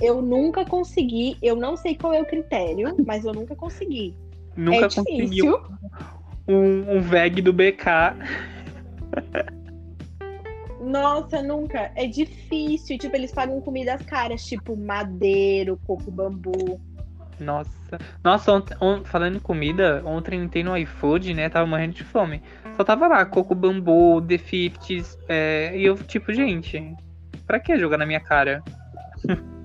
Eu 0.00 0.22
nunca 0.22 0.64
consegui, 0.64 1.36
eu 1.42 1.56
não 1.56 1.76
sei 1.76 1.96
qual 1.96 2.14
é 2.14 2.22
o 2.22 2.24
critério, 2.24 2.94
mas 3.04 3.24
eu 3.24 3.32
nunca 3.32 3.56
consegui. 3.56 4.14
Nunca 4.56 4.76
é 4.76 4.82
conseguiu 4.82 5.26
difícil. 5.26 5.60
um, 6.46 6.96
um 6.98 7.00
VEG 7.00 7.42
do 7.42 7.52
BK. 7.52 8.14
Nossa, 10.80 11.42
nunca. 11.42 11.90
É 11.96 12.06
difícil. 12.06 12.96
Tipo, 12.96 13.16
eles 13.16 13.32
pagam 13.32 13.60
comidas 13.60 14.00
caras, 14.02 14.44
tipo 14.44 14.76
madeiro, 14.76 15.76
coco 15.84 16.10
bambu. 16.10 16.80
Nossa. 17.40 17.98
Nossa, 18.22 18.52
ont- 18.52 18.76
on- 18.80 19.04
falando 19.04 19.36
em 19.36 19.40
comida, 19.40 20.02
ontem 20.04 20.38
eu 20.38 20.44
entrei 20.44 20.62
no 20.62 20.76
iFood, 20.76 21.34
né? 21.34 21.48
Tava 21.48 21.66
morrendo 21.66 21.94
de 21.94 22.04
fome. 22.04 22.40
Só 22.78 22.84
tava 22.84 23.08
lá, 23.08 23.26
coco 23.26 23.56
bambu, 23.56 24.22
The 24.22 24.38
Fifties. 24.38 25.18
É, 25.28 25.76
e 25.76 25.84
eu, 25.84 25.96
tipo, 25.96 26.32
gente, 26.32 26.94
pra 27.44 27.58
que 27.58 27.76
jogar 27.76 27.98
na 27.98 28.06
minha 28.06 28.20
cara? 28.20 28.62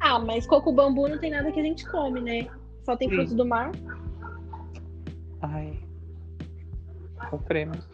Ah, 0.00 0.18
mas 0.18 0.46
coco 0.46 0.72
bambu 0.72 1.08
não 1.08 1.18
tem 1.18 1.32
nada 1.32 1.50
que 1.52 1.58
a 1.58 1.62
gente 1.62 1.84
come, 1.84 2.20
né? 2.20 2.46
Só 2.84 2.96
tem 2.96 3.10
Sim. 3.10 3.16
frutos 3.16 3.34
do 3.34 3.44
mar. 3.44 3.72
Ai. 5.42 5.76
Sofremos. 7.28 7.86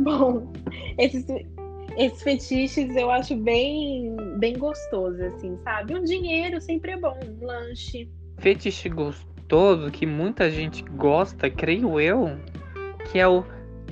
Bom, 0.00 0.52
esses, 0.98 1.24
esses 1.96 2.22
fetiches 2.22 2.94
eu 2.94 3.10
acho 3.10 3.36
bem, 3.36 4.14
bem 4.38 4.58
gostoso, 4.58 5.22
assim, 5.22 5.56
sabe? 5.62 5.94
Um 5.94 6.02
dinheiro 6.02 6.60
sempre 6.60 6.90
é 6.90 6.96
bom, 6.98 7.18
um 7.24 7.46
lanche. 7.46 8.10
Fetiche 8.38 8.90
gostoso 8.90 9.90
que 9.90 10.04
muita 10.04 10.50
gente 10.50 10.82
gosta, 10.82 11.48
creio 11.48 11.98
eu, 11.98 12.38
que 13.16 13.20
é 13.20 13.26
o 13.26 13.42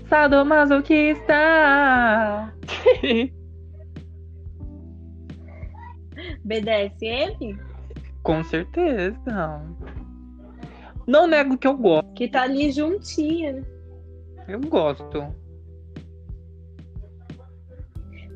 sadomasoquista. 0.06 1.32
BDSM? 6.44 7.58
Com 8.22 8.44
certeza. 8.44 9.62
Não 11.06 11.26
nego 11.26 11.56
que 11.56 11.66
eu 11.66 11.74
gosto. 11.74 12.12
Que 12.12 12.28
tá 12.28 12.42
ali 12.42 12.70
juntinha, 12.70 13.54
né? 13.54 13.64
Eu 14.46 14.60
gosto. 14.60 15.34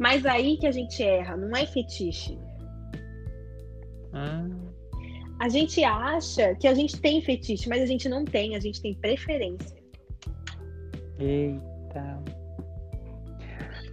Mas 0.00 0.24
aí 0.24 0.56
que 0.56 0.66
a 0.66 0.72
gente 0.72 1.02
erra, 1.02 1.36
não 1.36 1.54
é 1.54 1.66
fetiche. 1.66 2.38
Hum, 4.14 4.72
A 5.38 5.50
gente 5.50 5.84
acha 5.84 6.54
que 6.54 6.66
a 6.66 6.72
gente 6.72 6.98
tem 6.98 7.20
fetiche, 7.20 7.68
mas 7.68 7.82
a 7.82 7.86
gente 7.86 8.08
não 8.08 8.24
tem, 8.24 8.56
a 8.56 8.60
gente 8.60 8.80
tem 8.80 8.94
preferência. 8.94 9.77
Eita. 11.18 12.22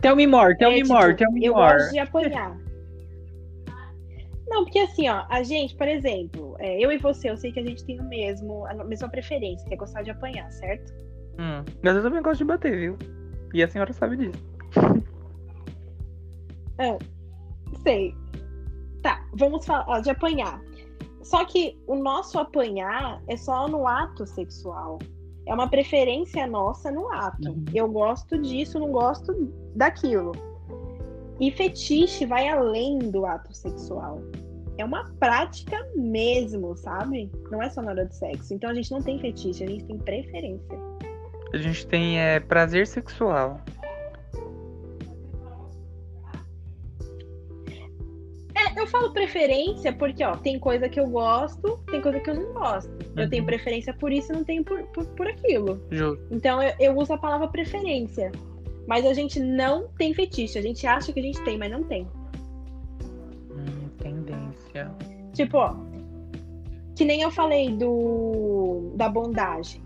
Tell 0.01 0.15
me 0.15 0.27
more, 0.27 0.55
tell 0.57 0.71
É, 0.71 0.75
me 0.75 0.81
tipo, 0.83 0.93
more, 0.93 1.15
tell 1.15 1.31
me 1.31 1.45
eu 1.45 1.53
more. 1.53 1.77
gosto 1.77 1.91
de 1.91 1.99
apanhar. 1.99 2.57
Não, 4.47 4.63
porque 4.63 4.79
assim, 4.79 5.09
ó, 5.09 5.25
a 5.29 5.41
gente, 5.41 5.75
por 5.75 5.87
exemplo, 5.87 6.55
é, 6.59 6.79
eu 6.79 6.91
e 6.91 6.97
você, 6.97 7.29
eu 7.29 7.37
sei 7.37 7.51
que 7.51 7.59
a 7.59 7.63
gente 7.63 7.83
tem 7.83 7.99
o 7.99 8.03
mesmo, 8.07 8.65
a 8.67 8.83
mesma 8.83 9.09
preferência, 9.09 9.67
que 9.67 9.73
é 9.73 9.77
gostar 9.77 10.03
de 10.03 10.11
apanhar, 10.11 10.51
certo? 10.51 10.93
Hum, 11.39 11.63
Mas 11.83 11.95
eu 11.95 12.03
também 12.03 12.21
gosto 12.21 12.39
de 12.39 12.45
bater, 12.45 12.77
viu? 12.79 12.97
E 13.53 13.63
a 13.63 13.67
senhora 13.67 13.91
sabe 13.91 14.17
disso. 14.17 14.45
Sei. 17.83 18.13
Tá, 19.01 19.25
vamos 19.33 19.65
falar 19.65 19.85
ó, 19.87 19.99
de 19.99 20.09
apanhar. 20.09 20.61
Só 21.23 21.45
que 21.45 21.79
o 21.87 21.95
nosso 21.95 22.37
apanhar 22.37 23.21
é 23.27 23.37
só 23.37 23.67
no 23.67 23.87
ato 23.87 24.27
sexual. 24.27 24.99
É 25.45 25.53
uma 25.53 25.69
preferência 25.69 26.47
nossa 26.47 26.91
no 26.91 27.11
ato. 27.11 27.49
Uhum. 27.49 27.65
Eu 27.73 27.87
gosto 27.87 28.37
disso, 28.37 28.79
não 28.79 28.91
gosto 28.91 29.33
daquilo. 29.75 30.31
E 31.39 31.51
fetiche 31.51 32.25
vai 32.25 32.47
além 32.47 32.99
do 32.99 33.25
ato 33.25 33.53
sexual. 33.53 34.21
É 34.77 34.83
uma 34.83 35.05
prática 35.19 35.77
mesmo, 35.95 36.75
sabe? 36.75 37.31
Não 37.51 37.61
é 37.61 37.69
só 37.69 37.81
na 37.81 37.91
hora 37.91 38.05
do 38.05 38.13
sexo. 38.13 38.53
Então 38.53 38.69
a 38.69 38.73
gente 38.73 38.91
não 38.91 39.01
tem 39.01 39.19
fetiche, 39.19 39.63
a 39.63 39.67
gente 39.67 39.85
tem 39.85 39.97
preferência. 39.97 40.79
A 41.53 41.57
gente 41.57 41.87
tem 41.87 42.19
é, 42.19 42.39
prazer 42.39 42.87
sexual. 42.87 43.61
Eu 48.85 48.91
falo 48.91 49.11
preferência 49.11 49.91
porque, 49.93 50.23
ó, 50.23 50.35
tem 50.37 50.59
coisa 50.59 50.87
que 50.87 50.99
eu 50.99 51.07
gosto, 51.09 51.77
tem 51.91 52.01
coisa 52.01 52.19
que 52.19 52.29
eu 52.29 52.35
não 52.35 52.53
gosto. 52.53 52.89
Eu 53.15 53.23
Uhum. 53.23 53.29
tenho 53.29 53.45
preferência 53.45 53.93
por 53.93 54.11
isso 54.11 54.31
e 54.31 54.35
não 54.35 54.43
tenho 54.43 54.63
por, 54.63 54.83
por, 54.87 55.05
por 55.07 55.27
aquilo. 55.27 55.81
Justo. 55.91 56.23
Então 56.31 56.61
eu, 56.61 56.73
eu 56.79 56.97
uso 56.97 57.13
a 57.13 57.17
palavra 57.17 57.47
preferência. 57.47 58.31
Mas 58.87 59.03
a 59.05 59.13
gente 59.13 59.39
não 59.39 59.87
tem 59.97 60.13
fetiche. 60.13 60.59
A 60.59 60.61
gente 60.61 60.85
acha 60.85 61.11
que 61.11 61.19
a 61.19 61.23
gente 61.23 61.41
tem, 61.43 61.57
mas 61.57 61.71
não 61.71 61.83
tem. 61.83 62.07
Hum, 63.51 63.89
tendência. 63.97 64.91
Tipo, 65.33 65.57
ó, 65.57 65.75
que 66.95 67.03
nem 67.03 67.21
eu 67.21 67.31
falei 67.31 67.71
do 67.75 68.91
da 68.95 69.09
bondagem. 69.09 69.81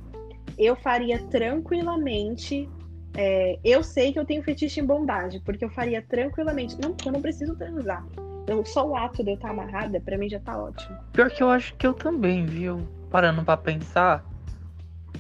Eu 0.58 0.76
faria 0.76 1.18
tranquilamente. 1.28 2.70
é, 3.18 3.58
eu 3.64 3.82
sei 3.84 4.12
que 4.14 4.20
eu 4.20 4.26
tenho 4.26 4.44
fetiche 4.44 4.80
em 4.82 4.86
bondagem, 4.86 5.42
porque 5.46 5.64
eu 5.64 5.70
faria 5.70 6.02
tranquilamente. 6.02 6.76
Não, 6.82 6.94
eu 7.06 7.12
não 7.14 7.22
preciso 7.22 7.56
transar. 7.56 8.06
Eu, 8.50 8.66
só 8.66 8.84
o 8.88 8.96
ato 8.96 9.24
de 9.24 9.30
eu 9.30 9.36
estar 9.36 9.52
amarrada, 9.52 10.02
pra 10.02 10.18
mim 10.18 10.28
já 10.28 10.40
tá 10.40 10.58
ótimo. 10.58 10.98
Pior 11.14 11.30
que 11.30 11.44
eu 11.44 11.52
acho 11.52 11.76
que 11.76 11.86
eu 11.86 11.94
também, 11.94 12.48
viu? 12.48 12.82
Parando 13.12 13.44
pra 13.44 13.56
pensar. 13.56 14.26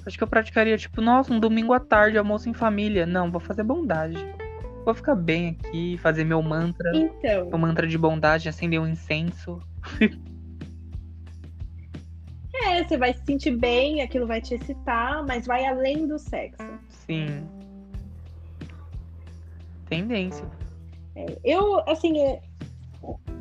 Acho 0.03 0.17
que 0.17 0.23
eu 0.23 0.27
praticaria, 0.27 0.75
tipo, 0.75 0.99
nossa, 0.99 1.31
um 1.31 1.39
domingo 1.39 1.71
à 1.71 1.79
tarde, 1.79 2.17
almoço 2.17 2.49
em 2.49 2.53
família. 2.53 3.05
Não, 3.05 3.29
vou 3.29 3.39
fazer 3.39 3.61
bondade. 3.61 4.17
Vou 4.83 4.95
ficar 4.95 5.13
bem 5.13 5.49
aqui, 5.59 5.95
fazer 5.99 6.23
meu 6.23 6.41
mantra. 6.41 6.89
Então, 6.95 7.45
Meu 7.49 7.59
mantra 7.59 7.85
de 7.85 7.99
bondade, 7.99 8.49
acender 8.49 8.81
um 8.81 8.87
incenso. 8.87 9.61
é, 12.65 12.83
você 12.83 12.97
vai 12.97 13.13
se 13.13 13.23
sentir 13.25 13.55
bem, 13.55 14.01
aquilo 14.01 14.25
vai 14.25 14.41
te 14.41 14.55
excitar, 14.55 15.23
mas 15.27 15.45
vai 15.45 15.67
além 15.67 16.07
do 16.07 16.17
sexo. 16.17 16.65
Sim. 16.89 17.47
Tendência. 19.87 20.45
Eu, 21.43 21.83
assim, 21.87 22.19
é, 22.21 22.41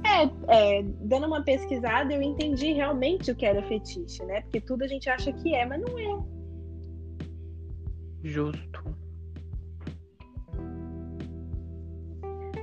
é, 0.05 0.79
é, 0.79 0.83
dando 0.83 1.27
uma 1.27 1.43
pesquisada, 1.43 2.13
eu 2.13 2.23
entendi 2.23 2.73
realmente 2.73 3.31
o 3.31 3.37
que 3.37 3.47
era 3.47 3.63
fetiche, 3.63 4.25
né? 4.25 4.43
Porque 4.43 4.61
tudo 4.61 4.85
a 4.85 4.89
gente 4.89 5.09
acha 5.09 5.33
que 5.33 5.55
é, 5.55 5.67
mas 5.67 5.81
não 5.81 5.99
é. 5.99 6.23
Justo. 8.23 8.97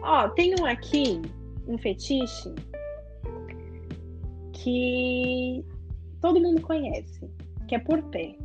Ó, 0.02 0.30
tem 0.30 0.54
um 0.60 0.66
aqui, 0.66 1.22
um 1.68 1.78
fetiche, 1.78 2.54
que 4.54 5.66
todo 6.22 6.40
mundo 6.40 6.62
conhece, 6.62 7.28
que 7.68 7.76
é 7.76 7.80
por 7.80 8.02
pé. 8.04 8.36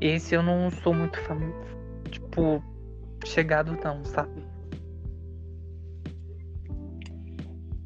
Esse 0.00 0.34
eu 0.34 0.42
não 0.42 0.70
sou 0.70 0.94
muito 0.94 1.18
fam... 1.20 1.52
tipo 2.10 2.62
chegado 3.24 3.76
não, 3.82 4.04
sabe? 4.04 4.49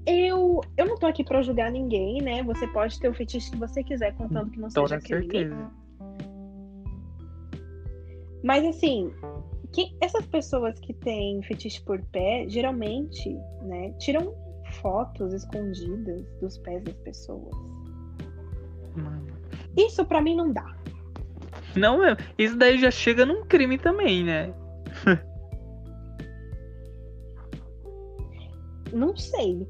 Eu, 0.07 0.61
eu 0.77 0.87
não 0.87 0.97
tô 0.99 1.07
aqui 1.07 1.25
pra 1.25 1.41
julgar 1.43 1.71
ninguém, 1.71 2.21
né? 2.21 2.43
Você 2.43 2.67
pode 2.69 2.99
ter 3.01 3.09
o 3.09 3.15
fetiche 3.15 3.51
que 3.51 3.57
você 3.57 3.83
quiser, 3.83 4.15
contanto 4.17 4.51
que 4.51 4.61
não 4.61 4.69
seja 4.69 4.81
Toda 4.87 5.01
crime. 5.01 5.23
certeza. 5.23 5.71
Mas 8.43 8.65
assim, 8.67 9.11
que- 9.73 9.97
essas 10.01 10.27
pessoas 10.27 10.79
que 10.79 10.93
têm 10.93 11.43
fetiche 11.43 11.81
por 11.83 12.01
pé, 12.13 12.45
geralmente, 12.49 13.35
né, 13.63 13.91
tiram 13.99 14.35
fotos 14.83 15.33
escondidas 15.33 16.23
dos 16.41 16.59
pés 16.59 16.83
das 16.85 16.95
pessoas. 16.97 17.55
Mano. 18.95 19.27
Isso 19.77 20.05
pra 20.05 20.21
mim 20.21 20.37
não 20.37 20.53
dá. 20.53 20.77
Não, 21.75 21.99
isso 22.39 22.57
daí 22.57 22.79
já 22.79 22.91
chega 22.91 23.25
num 23.25 23.45
crime 23.47 23.79
também, 23.79 24.23
né? 24.23 24.53
Não 28.95 29.17
sei. 29.17 29.67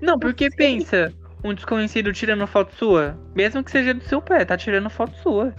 Não, 0.00 0.18
porque 0.18 0.50
sei. 0.50 0.56
pensa, 0.56 1.12
um 1.44 1.52
desconhecido 1.52 2.12
tirando 2.12 2.46
foto 2.46 2.74
sua, 2.74 3.18
mesmo 3.34 3.62
que 3.62 3.70
seja 3.70 3.92
do 3.92 4.02
seu 4.04 4.22
pé, 4.22 4.44
tá 4.44 4.56
tirando 4.56 4.88
foto 4.88 5.14
sua. 5.18 5.54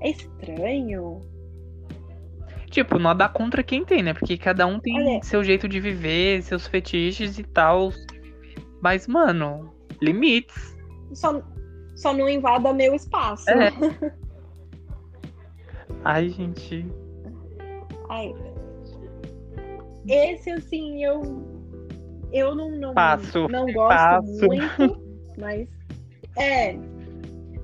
É 0.00 0.10
estranho. 0.10 1.20
Tipo, 2.70 2.98
não 2.98 3.16
dá 3.16 3.28
contra 3.28 3.62
quem 3.62 3.84
tem, 3.84 4.02
né? 4.02 4.14
Porque 4.14 4.38
cada 4.38 4.66
um 4.66 4.78
tem 4.78 4.94
Olha. 4.94 5.22
seu 5.22 5.42
jeito 5.42 5.68
de 5.68 5.80
viver, 5.80 6.42
seus 6.42 6.66
fetiches 6.66 7.38
e 7.38 7.42
tal. 7.42 7.90
Mas, 8.80 9.08
mano, 9.08 9.74
limites. 10.00 10.76
Só, 11.12 11.42
só 11.96 12.12
não 12.12 12.28
invada 12.28 12.72
meu 12.72 12.94
espaço. 12.94 13.50
É. 13.50 13.72
Ai, 16.04 16.28
gente. 16.28 16.86
Ai. 18.08 18.32
Esse, 20.08 20.50
assim, 20.50 21.04
eu. 21.04 21.46
Eu 22.32 22.54
não, 22.54 22.70
não, 22.70 22.92
Passo, 22.94 23.48
não 23.48 23.66
gosto 23.72 23.88
passo. 23.96 24.46
muito, 24.46 25.02
mas. 25.38 25.68
É. 26.36 26.76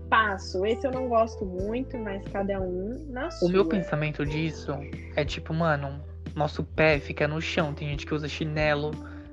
Passo. 0.09 0.65
Esse 0.65 0.87
eu 0.87 0.91
não 0.93 1.09
gosto 1.09 1.45
muito, 1.45 1.99
mas 1.99 2.23
cada 2.29 2.61
um 2.61 3.07
na 3.11 3.31
sua. 3.31 3.49
O 3.49 3.53
meu 3.53 3.65
pensamento 3.67 4.25
disso 4.25 4.73
é 5.17 5.25
tipo, 5.25 5.53
mano, 5.53 6.01
nosso 6.35 6.63
pé 6.63 6.99
fica 6.99 7.27
no 7.29 7.41
chão. 7.41 7.75
Tem 7.75 7.89
gente 7.89 8.07
que 8.07 8.15
usa 8.15 8.29
chinelo, 8.29 8.91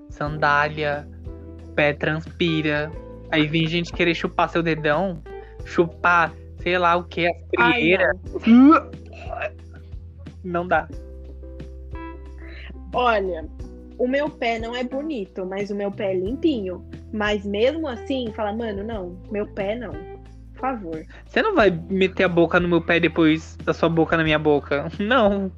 sandália, 0.09 1.07
pé 1.75 1.93
transpira. 1.93 2.91
Aí 3.29 3.47
vem 3.47 3.67
gente 3.67 3.93
querer 3.93 4.13
chupar 4.15 4.49
seu 4.49 4.61
dedão, 4.61 5.21
chupar, 5.65 6.33
sei 6.59 6.77
lá 6.77 6.95
o 6.97 7.03
que, 7.05 7.27
as 7.27 7.35
Ai, 7.59 7.73
frieiras. 7.73 8.17
não. 8.45 8.91
Não 10.43 10.67
dá. 10.67 10.87
Olha, 12.93 13.45
o 13.97 14.07
meu 14.07 14.29
pé 14.29 14.59
não 14.59 14.75
é 14.75 14.83
bonito, 14.83 15.45
mas 15.45 15.69
o 15.69 15.75
meu 15.75 15.91
pé 15.91 16.11
é 16.11 16.15
limpinho. 16.15 16.83
Mas 17.13 17.45
mesmo 17.45 17.87
assim, 17.87 18.31
fala, 18.35 18.53
mano, 18.53 18.83
não, 18.83 19.17
meu 19.31 19.45
pé 19.47 19.75
não. 19.75 19.91
Por 20.53 20.59
favor. 20.61 21.05
Você 21.25 21.41
não 21.41 21.55
vai 21.55 21.71
meter 21.89 22.23
a 22.23 22.27
boca 22.27 22.59
no 22.59 22.67
meu 22.67 22.81
pé 22.81 22.99
depois 22.99 23.55
da 23.63 23.73
sua 23.73 23.89
boca 23.89 24.15
na 24.17 24.23
minha 24.23 24.37
boca. 24.37 24.89
Não. 24.99 25.51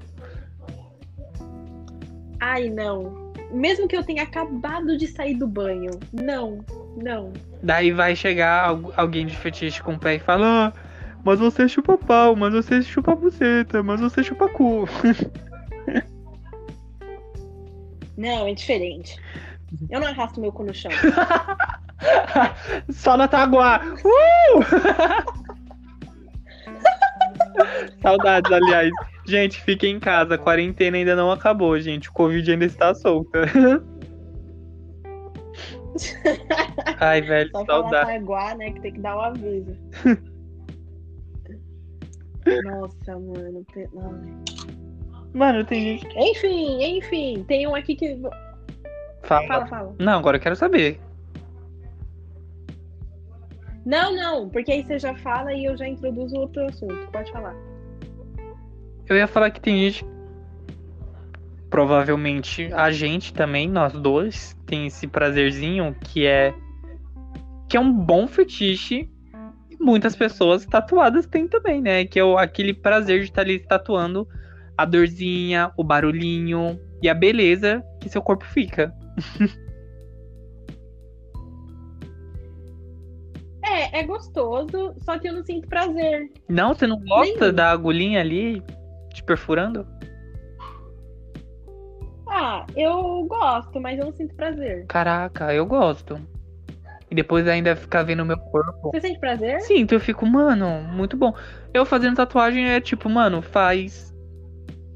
Ai, 2.39 2.69
não. 2.69 3.31
Mesmo 3.51 3.87
que 3.87 3.95
eu 3.95 4.03
tenha 4.03 4.23
acabado 4.23 4.97
de 4.97 5.07
sair 5.07 5.35
do 5.35 5.47
banho. 5.47 5.91
Não, 6.11 6.59
não. 6.97 7.31
Daí 7.61 7.91
vai 7.91 8.15
chegar 8.15 8.67
al- 8.67 8.91
alguém 8.97 9.25
de 9.25 9.35
fetiche 9.37 9.81
com 9.81 9.93
o 9.93 9.99
pé 9.99 10.15
e 10.15 10.19
fala: 10.19 10.67
"Ah, 10.67 10.73
mas 11.23 11.39
você 11.39 11.69
chupa 11.69 11.97
pau, 11.97 12.35
mas 12.35 12.53
você 12.53 12.81
chupa 12.81 13.15
buceta, 13.15 13.81
mas 13.81 14.01
você 14.01 14.23
chupa 14.23 14.49
cu. 14.49 14.85
Não, 18.17 18.47
é 18.47 18.53
diferente. 18.53 19.17
Eu 19.89 19.99
não 19.99 20.07
arrasto 20.07 20.39
meu 20.39 20.51
cu 20.51 20.63
no 20.63 20.73
chão. 20.73 20.91
Só 22.91 23.17
na 23.17 23.27
Taguá. 23.27 23.81
Uh! 24.03 24.63
Saudades, 28.01 28.51
aliás. 28.51 28.91
Gente, 29.25 29.61
fiquem 29.61 29.95
em 29.95 29.99
casa. 29.99 30.35
A 30.35 30.37
quarentena 30.37 30.97
ainda 30.97 31.15
não 31.15 31.31
acabou, 31.31 31.79
gente. 31.79 32.09
O 32.09 32.13
Covid 32.13 32.51
ainda 32.51 32.65
está 32.65 32.93
solta. 32.93 33.45
Ai, 36.99 37.21
velho, 37.21 37.49
Só 37.51 37.65
saudade. 37.65 38.11
Taguá, 38.11 38.55
né? 38.55 38.71
Que 38.71 38.81
tem 38.81 38.93
que 38.93 38.99
dar 38.99 39.15
o 39.15 39.21
aviso. 39.21 39.77
Nossa, 42.65 43.19
mano. 43.19 43.65
ai. 43.75 44.82
Mano, 45.33 45.65
tem 45.65 45.97
gente 45.97 46.07
Enfim, 46.17 46.97
enfim. 46.97 47.43
Tem 47.47 47.67
um 47.67 47.73
aqui 47.75 47.95
que. 47.95 48.19
fala. 49.23 49.47
Fala, 49.47 49.65
fala. 49.67 49.95
Não, 49.99 50.19
agora 50.19 50.37
eu 50.37 50.41
quero 50.41 50.55
saber. 50.55 50.99
Não, 53.85 54.15
não, 54.15 54.49
porque 54.49 54.71
aí 54.71 54.83
você 54.83 54.97
já 54.97 55.13
fala 55.15 55.53
e 55.53 55.65
eu 55.65 55.75
já 55.75 55.87
introduzo 55.87 56.35
outro 56.37 56.65
assunto. 56.65 56.95
Pode 57.11 57.31
falar. 57.31 57.55
Eu 59.07 59.17
ia 59.17 59.27
falar 59.27 59.51
que 59.51 59.59
tem 59.59 59.77
gente. 59.89 60.05
Provavelmente 61.69 62.71
a 62.73 62.91
gente 62.91 63.33
também, 63.33 63.67
nós 63.67 63.91
dois, 63.93 64.55
tem 64.67 64.87
esse 64.87 65.07
prazerzinho 65.07 65.95
que 65.99 66.25
é. 66.25 66.53
Que 67.67 67.75
é 67.75 67.79
um 67.79 67.91
bom 67.91 68.27
fetiche. 68.27 69.09
E 69.69 69.83
muitas 69.83 70.15
pessoas 70.15 70.65
tatuadas 70.65 71.25
têm 71.25 71.47
também, 71.47 71.81
né? 71.81 72.05
Que 72.05 72.19
é 72.19 72.23
o- 72.23 72.37
aquele 72.37 72.73
prazer 72.73 73.19
de 73.21 73.25
estar 73.25 73.41
ali 73.41 73.59
se 73.59 73.65
tatuando 73.67 74.27
a 74.77 74.85
dorzinha, 74.85 75.71
o 75.77 75.83
barulhinho 75.83 76.79
e 77.01 77.09
a 77.09 77.13
beleza 77.13 77.83
que 77.99 78.09
seu 78.09 78.21
corpo 78.21 78.45
fica. 78.45 78.93
É, 83.65 84.01
é 84.01 84.03
gostoso, 84.03 84.93
só 85.01 85.17
que 85.17 85.27
eu 85.27 85.33
não 85.33 85.43
sinto 85.43 85.67
prazer. 85.67 86.29
Não, 86.47 86.75
você 86.75 86.85
não 86.85 86.99
gosta 86.99 87.39
Nenhum. 87.39 87.53
da 87.55 87.71
agulhinha 87.71 88.19
ali 88.19 88.61
te 89.11 89.23
perfurando? 89.23 89.87
Ah, 92.29 92.65
eu 92.75 93.25
gosto, 93.25 93.79
mas 93.79 93.97
eu 93.97 94.05
não 94.05 94.13
sinto 94.13 94.35
prazer. 94.35 94.85
Caraca, 94.87 95.53
eu 95.53 95.65
gosto. 95.65 96.19
E 97.09 97.15
depois 97.15 97.47
ainda 97.47 97.75
ficar 97.75 98.03
vendo 98.03 98.25
meu 98.25 98.37
corpo. 98.37 98.91
Você 98.91 99.01
sente 99.01 99.19
prazer? 99.19 99.61
Sinto, 99.61 99.93
eu 99.93 99.99
fico, 99.99 100.25
mano, 100.25 100.81
muito 100.91 101.15
bom. 101.15 101.33
Eu 101.73 101.85
fazendo 101.85 102.15
tatuagem 102.15 102.69
é 102.69 102.81
tipo, 102.81 103.09
mano, 103.09 103.41
faz. 103.41 104.12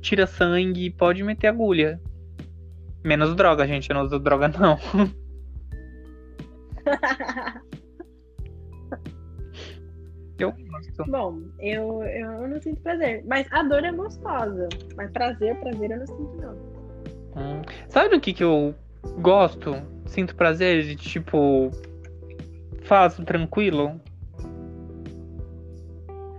Tira 0.08 0.26
sangue, 0.26 0.90
pode 0.90 1.22
meter 1.22 1.48
agulha. 1.48 2.00
Menos 3.04 3.36
droga, 3.36 3.68
gente. 3.68 3.90
Eu 3.90 3.98
não 3.98 4.04
uso 4.04 4.18
droga, 4.18 4.48
não. 4.48 4.80
Eu 10.40 10.52
gosto. 10.52 11.12
Bom, 11.12 11.42
eu, 11.60 12.04
eu 12.04 12.48
não 12.48 12.62
sinto 12.62 12.80
prazer. 12.82 13.22
Mas 13.26 13.52
a 13.52 13.64
dor 13.64 13.84
é 13.84 13.92
gostosa. 13.92 14.70
Mas 14.96 15.12
prazer, 15.12 15.60
prazer 15.60 15.92
eu 15.92 15.98
não 15.98 16.08
sinto, 16.08 16.38
não. 16.38 16.54
Hum. 17.36 17.62
Sabe 17.90 18.10
do 18.10 18.22
que 18.22 18.34
que 18.34 18.44
eu 18.44 18.74
gosto? 19.20 19.76
Sinto 20.06 20.36
prazer 20.36 20.84
de, 20.84 20.96
tipo. 20.96 21.72
Faço 22.84 23.26
tranquilo? 23.26 24.00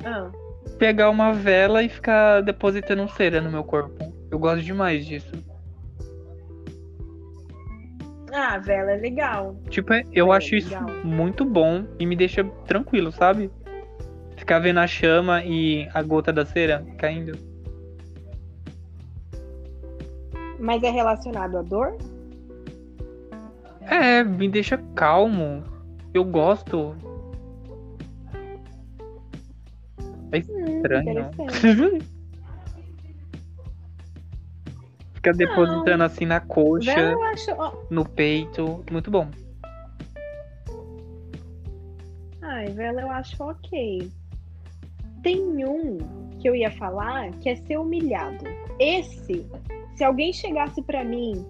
Ah, 0.04 0.30
Pegar 0.78 1.10
uma 1.10 1.32
vela 1.32 1.82
e 1.82 1.88
ficar 1.88 2.40
depositando 2.42 3.08
cera 3.08 3.40
no 3.40 3.50
meu 3.50 3.64
corpo. 3.64 4.12
Eu 4.30 4.38
gosto 4.38 4.62
demais 4.62 5.04
disso. 5.06 5.32
ah 8.32 8.58
vela 8.58 8.92
é 8.92 8.96
legal. 8.96 9.56
Tipo, 9.68 9.92
é- 9.94 10.04
eu 10.12 10.32
É, 10.32 10.36
acho 10.36 10.54
isso 10.54 10.68
legal. 10.70 10.88
muito 11.04 11.44
bom 11.44 11.84
e 11.98 12.06
me 12.06 12.14
deixa 12.14 12.44
tranquilo, 12.66 13.10
sabe? 13.10 13.50
Ficar 14.36 14.60
vendo 14.60 14.78
a 14.78 14.86
chama 14.86 15.42
e 15.44 15.88
a 15.92 16.02
gota 16.02 16.32
da 16.32 16.44
cera 16.46 16.86
caindo. 16.98 17.36
Mas 20.60 20.82
é 20.82 20.90
relacionado 20.90 21.56
à 21.58 21.62
dor? 21.62 21.96
É, 23.80 24.22
me 24.22 24.48
deixa 24.48 24.76
calmo. 24.94 25.64
Eu 26.12 26.24
gosto. 26.24 26.94
É 30.32 30.38
Hum, 30.38 30.76
estranho. 30.76 31.10
interessante. 31.10 32.08
Fica 35.14 35.32
depositando 35.32 36.04
assim 36.04 36.24
na 36.26 36.40
coxa, 36.40 37.16
acho. 37.32 37.50
no 37.90 38.04
peito. 38.08 38.84
Muito 38.90 39.10
bom. 39.10 39.28
Ai, 42.40 42.66
vela 42.68 43.00
eu 43.00 43.10
acho 43.10 43.42
ok. 43.42 44.10
Tem 45.22 45.42
um 45.66 45.98
que 46.38 46.48
eu 46.48 46.54
ia 46.54 46.70
falar 46.70 47.32
que 47.40 47.48
é 47.48 47.56
ser 47.56 47.78
humilhado. 47.78 48.44
Esse, 48.78 49.44
se 49.96 50.04
alguém 50.04 50.32
chegasse 50.32 50.80
pra 50.82 51.02
mim 51.02 51.44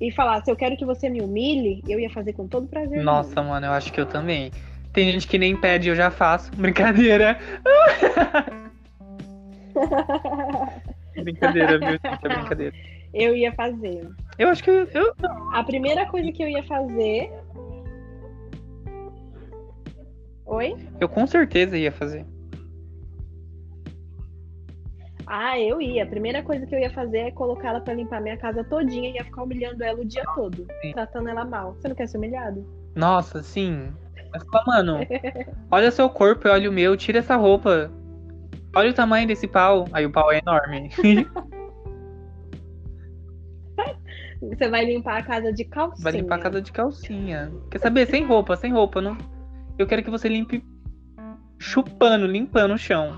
e 0.00 0.10
falasse, 0.10 0.50
eu 0.50 0.56
quero 0.56 0.76
que 0.76 0.84
você 0.84 1.10
me 1.10 1.20
humilhe, 1.20 1.82
eu 1.86 2.00
ia 2.00 2.08
fazer 2.10 2.32
com 2.32 2.48
todo 2.48 2.66
prazer. 2.66 3.02
Nossa, 3.04 3.42
mano, 3.42 3.66
eu 3.66 3.72
acho 3.72 3.92
que 3.92 4.00
eu 4.00 4.06
também. 4.06 4.50
Tem 4.94 5.10
gente 5.10 5.26
que 5.26 5.36
nem 5.36 5.56
pede, 5.56 5.88
eu 5.88 5.96
já 5.96 6.10
faço. 6.10 6.50
Brincadeira. 6.56 7.36
Brincadeira, 11.16 11.78
viu? 11.78 11.98
É 12.22 12.28
brincadeira. 12.28 12.74
eu 13.12 13.36
ia 13.36 13.52
fazer. 13.52 14.08
Eu 14.38 14.48
acho 14.48 14.62
que 14.62 14.70
eu, 14.70 14.86
eu- 14.94 15.12
A 15.52 15.62
primeira 15.64 16.06
coisa 16.06 16.30
que 16.32 16.42
eu 16.42 16.48
ia 16.48 16.62
fazer. 16.64 17.30
Oi? 20.46 20.76
eu 21.00 21.08
com 21.08 21.26
certeza 21.26 21.76
ia 21.76 21.90
fazer. 21.90 22.24
Ah, 25.26 25.58
eu 25.58 25.80
ia. 25.80 26.04
A 26.04 26.06
primeira 26.06 26.42
coisa 26.42 26.66
que 26.66 26.74
eu 26.74 26.78
ia 26.78 26.90
fazer 26.90 27.18
é 27.18 27.30
colocar 27.30 27.68
ela 27.70 27.80
pra 27.80 27.94
limpar 27.94 28.20
minha 28.20 28.36
casa 28.36 28.62
todinha 28.62 29.08
e 29.10 29.14
ia 29.14 29.24
ficar 29.24 29.42
humilhando 29.42 29.82
ela 29.82 30.00
o 30.00 30.04
dia 30.04 30.22
todo, 30.34 30.66
Sim. 30.82 30.92
tratando 30.92 31.28
ela 31.30 31.44
mal. 31.44 31.74
Você 31.74 31.88
não 31.88 31.96
quer 31.96 32.06
ser 32.08 32.18
humilhado? 32.18 32.64
Nossa, 32.94 33.42
sim. 33.42 33.88
Fala, 34.50 34.64
mano, 34.66 34.98
olha 35.70 35.90
seu 35.90 36.08
corpo 36.10 36.48
e 36.48 36.50
olha 36.50 36.68
o 36.68 36.72
meu, 36.72 36.96
tira 36.96 37.18
essa 37.18 37.36
roupa. 37.36 37.90
Olha 38.74 38.90
o 38.90 38.94
tamanho 38.94 39.28
desse 39.28 39.46
pau. 39.46 39.86
Aí 39.92 40.04
o 40.04 40.10
pau 40.10 40.32
é 40.32 40.38
enorme. 40.38 40.90
Você 44.40 44.68
vai 44.68 44.84
limpar 44.84 45.18
a 45.18 45.22
casa 45.22 45.52
de 45.52 45.64
calcinha. 45.64 46.02
Vai 46.02 46.12
limpar 46.12 46.36
a 46.36 46.42
casa 46.42 46.60
de 46.60 46.70
calcinha. 46.70 47.50
Quer 47.70 47.78
saber? 47.78 48.06
Sem 48.06 48.26
roupa, 48.26 48.56
sem 48.56 48.72
roupa. 48.72 49.00
Não... 49.00 49.16
Eu 49.78 49.86
quero 49.86 50.02
que 50.02 50.10
você 50.10 50.28
limpe 50.28 50.62
chupando, 51.58 52.26
limpando 52.26 52.74
o 52.74 52.78
chão. 52.78 53.16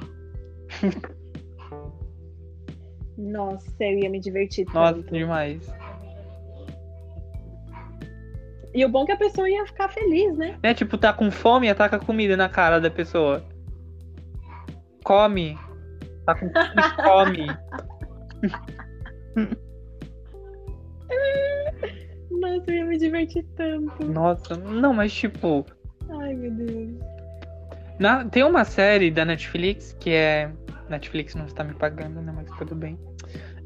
Nossa, 3.18 3.74
eu 3.80 3.98
ia 3.98 4.10
me 4.10 4.20
divertir 4.20 4.66
Nossa, 4.72 4.94
tanto. 4.94 5.12
demais. 5.12 5.68
E 8.76 8.84
o 8.84 8.90
bom 8.90 9.04
é 9.04 9.06
que 9.06 9.12
a 9.12 9.16
pessoa 9.16 9.48
ia 9.48 9.64
ficar 9.64 9.88
feliz, 9.88 10.36
né? 10.36 10.58
É 10.62 10.74
tipo, 10.74 10.98
tá 10.98 11.10
com 11.10 11.30
fome, 11.30 11.70
ataca 11.70 11.98
comida 11.98 12.36
na 12.36 12.46
cara 12.46 12.78
da 12.78 12.90
pessoa. 12.90 13.42
Come. 15.02 15.58
Tá 16.26 16.34
com 16.34 16.50
fome, 16.50 17.46
come. 19.32 19.56
Nossa, 22.30 22.64
eu 22.70 22.74
ia 22.74 22.84
me 22.84 22.98
divertir 22.98 23.46
tanto. 23.56 24.04
Nossa, 24.04 24.56
não, 24.56 24.92
mas 24.92 25.12
tipo, 25.14 25.64
Ai, 26.10 26.34
meu 26.34 26.50
Deus. 26.50 26.90
na- 27.98 28.24
tem 28.26 28.42
uma 28.44 28.64
série 28.64 29.10
da 29.10 29.24
Netflix 29.24 29.96
que 29.98 30.10
é. 30.10 30.50
Netflix 30.90 31.34
não 31.34 31.46
está 31.46 31.64
me 31.64 31.74
pagando, 31.74 32.20
né? 32.20 32.32
Mas 32.34 32.46
tudo 32.58 32.74
bem. 32.74 32.98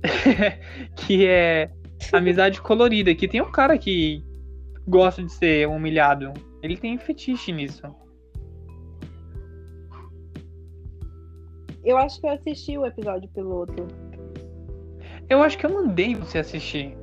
que 0.96 1.27
é 1.27 1.68
Amizade 2.12 2.62
Colorida, 2.62 3.14
que 3.14 3.29
tem 3.29 3.42
um 3.42 3.51
cara 3.51 3.77
que 3.77 4.25
gosta 4.86 5.22
de 5.22 5.32
ser 5.32 5.68
humilhado. 5.68 6.32
Ele 6.62 6.76
tem 6.76 6.98
fetiche 6.98 7.52
nisso. 7.52 7.82
Eu 11.82 11.96
acho 11.96 12.20
que 12.20 12.26
eu 12.26 12.30
assisti 12.30 12.76
o 12.76 12.84
episódio 12.84 13.28
piloto. 13.30 13.86
Eu 15.28 15.42
acho 15.42 15.56
que 15.56 15.64
eu 15.64 15.72
mandei 15.72 16.14
você 16.14 16.38
assistir. 16.38 16.96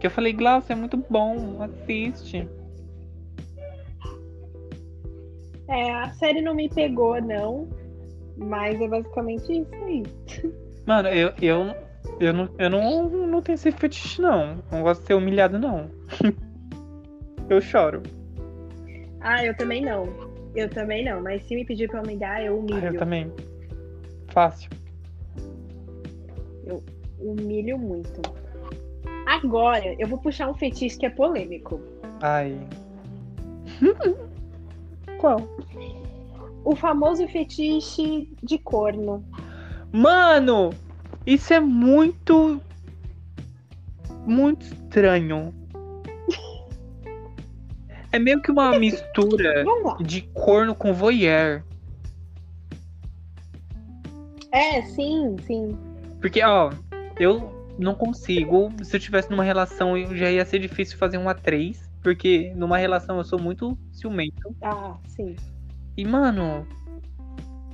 Que 0.00 0.06
eu 0.06 0.10
falei, 0.10 0.32
Glaucio, 0.32 0.72
é 0.72 0.76
muito 0.76 0.96
bom, 1.10 1.62
assiste. 1.62 2.48
É, 5.68 5.92
a 5.92 6.10
série 6.14 6.40
não 6.40 6.54
me 6.54 6.68
pegou, 6.68 7.20
não. 7.20 7.68
Mas 8.36 8.80
é 8.80 8.88
basicamente 8.88 9.52
isso 9.52 9.74
aí. 9.84 10.02
Mano, 10.86 11.08
eu, 11.08 11.32
eu, 11.42 11.74
eu, 12.20 12.32
não, 12.32 12.48
eu 12.58 12.70
não, 12.70 13.08
não 13.08 13.42
tenho 13.42 13.54
esse 13.54 13.72
fetiche, 13.72 14.22
não. 14.22 14.62
Não 14.70 14.82
gosto 14.82 15.00
de 15.00 15.06
ser 15.08 15.14
humilhado, 15.14 15.58
não. 15.58 15.90
eu 17.48 17.60
choro. 17.60 18.02
Ah, 19.20 19.44
eu 19.44 19.56
também 19.56 19.82
não. 19.82 20.04
Eu 20.54 20.70
também 20.70 21.04
não, 21.04 21.22
mas 21.22 21.42
se 21.42 21.54
me 21.54 21.64
pedir 21.64 21.88
pra 21.88 22.02
humilhar, 22.02 22.42
eu 22.42 22.58
humilho. 22.58 22.88
Ah, 22.88 22.92
eu 22.92 22.98
também. 22.98 23.32
Fácil. 24.28 24.70
Eu 26.64 26.82
humilho 27.18 27.78
muito. 27.78 28.22
Agora, 29.26 29.94
eu 29.98 30.06
vou 30.06 30.18
puxar 30.18 30.48
um 30.48 30.54
fetiche 30.54 30.98
que 30.98 31.06
é 31.06 31.10
polêmico. 31.10 31.80
Ai. 32.20 32.58
Qual? 35.18 35.40
O 36.64 36.74
famoso 36.74 37.26
fetiche 37.28 38.30
de 38.42 38.58
corno. 38.58 39.24
Mano, 39.92 40.70
isso 41.26 41.52
é 41.52 41.60
muito. 41.60 42.60
Muito 44.26 44.62
estranho. 44.62 45.52
É 48.16 48.18
meio 48.18 48.40
que 48.40 48.50
uma 48.50 48.78
mistura 48.78 49.62
de 50.00 50.22
corno 50.32 50.74
com 50.74 50.94
voyeur. 50.94 51.62
É, 54.50 54.80
sim, 54.80 55.36
sim. 55.46 55.76
Porque, 56.18 56.42
ó, 56.42 56.72
eu 57.20 57.52
não 57.78 57.94
consigo. 57.94 58.72
Se 58.82 58.96
eu 58.96 59.00
tivesse 59.00 59.30
numa 59.30 59.44
relação, 59.44 59.98
eu 59.98 60.16
já 60.16 60.30
ia 60.30 60.46
ser 60.46 60.60
difícil 60.60 60.96
fazer 60.96 61.18
um 61.18 61.26
A3. 61.26 61.76
Porque 62.02 62.54
numa 62.56 62.78
relação 62.78 63.18
eu 63.18 63.24
sou 63.24 63.38
muito 63.38 63.76
ciumento. 63.92 64.56
Ah, 64.62 64.96
sim, 65.08 65.36
E, 65.94 66.02
mano, 66.02 66.66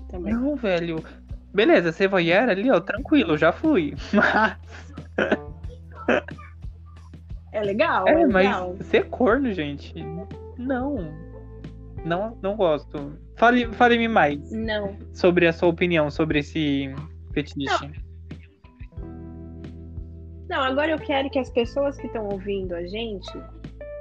também. 0.09 0.35
não, 0.35 0.57
velho. 0.57 1.05
Beleza, 1.55 1.93
ser 1.93 2.09
voyeur 2.09 2.49
ali, 2.49 2.69
ó, 2.69 2.81
tranquilo, 2.81 3.39
já 3.39 3.53
fui. 3.53 3.95
Mas, 4.13 4.57
É 7.53 7.61
legal, 7.61 8.09
é, 8.09 8.13
é, 8.13 8.27
legal. 8.27 8.75
mas 8.79 8.87
ser 8.87 9.09
corno, 9.11 9.53
gente, 9.53 9.95
não. 10.59 10.97
Não, 12.05 12.37
não 12.43 12.57
gosto. 12.57 13.13
Fale, 13.37 13.67
fale-me 13.75 14.09
mais 14.09 14.51
Não. 14.51 14.97
sobre 15.13 15.47
a 15.47 15.53
sua 15.53 15.69
opinião 15.69 16.11
sobre 16.11 16.41
esse 16.41 16.93
fetiche. 17.33 17.91
Não, 20.49 20.61
agora 20.63 20.91
eu 20.91 20.99
quero 20.99 21.31
que 21.31 21.39
as 21.39 21.49
pessoas 21.51 21.97
que 21.97 22.07
estão 22.07 22.27
ouvindo 22.29 22.75
a 22.75 22.85
gente 22.87 23.31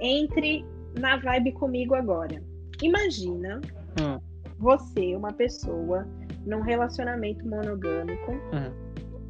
entre 0.02 0.66
na 1.00 1.18
vibe 1.18 1.52
comigo 1.54 1.94
agora. 1.96 2.42
Imagina 2.82 3.62
Hum. 4.02 4.20
você, 4.58 5.16
uma 5.16 5.32
pessoa, 5.32 6.08
num 6.46 6.62
relacionamento 6.62 7.48
monogâmico, 7.48 8.32
Hum. 8.32 8.72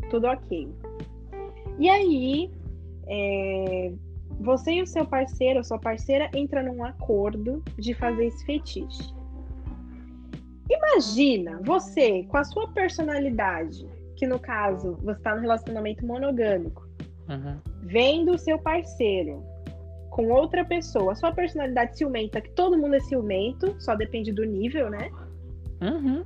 tudo 0.10 0.28
ok. 0.28 0.68
E 1.78 1.90
aí, 1.90 2.50
é, 3.08 3.92
você 4.42 4.72
e 4.74 4.82
o 4.82 4.88
seu 4.88 5.06
parceiro 5.06 5.60
ou 5.60 5.64
sua 5.64 5.80
parceira 5.80 6.30
entram 6.36 6.64
num 6.64 6.84
acordo 6.84 7.64
de 7.78 7.94
fazer 7.94 8.26
esse 8.26 8.46
fetiche. 8.46 9.14
Imagina 10.70 11.60
você 11.64 12.24
com 12.24 12.38
a 12.38 12.44
sua 12.44 12.68
personalidade, 12.70 13.88
que 14.16 14.26
no 14.26 14.40
caso 14.40 14.98
você 15.02 15.18
está 15.18 15.36
no 15.36 15.42
relacionamento 15.42 16.06
monogâmico, 16.06 16.88
Uhum. 17.30 17.58
vendo 17.84 18.32
o 18.32 18.38
seu 18.38 18.58
parceiro 18.60 19.44
com 20.10 20.30
outra 20.30 20.66
pessoa, 20.66 21.14
a 21.14 21.16
sua 21.16 21.32
personalidade 21.32 21.98
ciumenta, 21.98 22.42
que 22.42 22.50
todo 22.52 22.78
mundo 22.78 22.96
é 22.96 23.00
ciumento, 23.00 23.76
só 23.80 23.96
depende 23.96 24.32
do 24.34 24.44
nível, 24.44 24.90
né? 24.90 25.10
Uhum. 25.82 26.26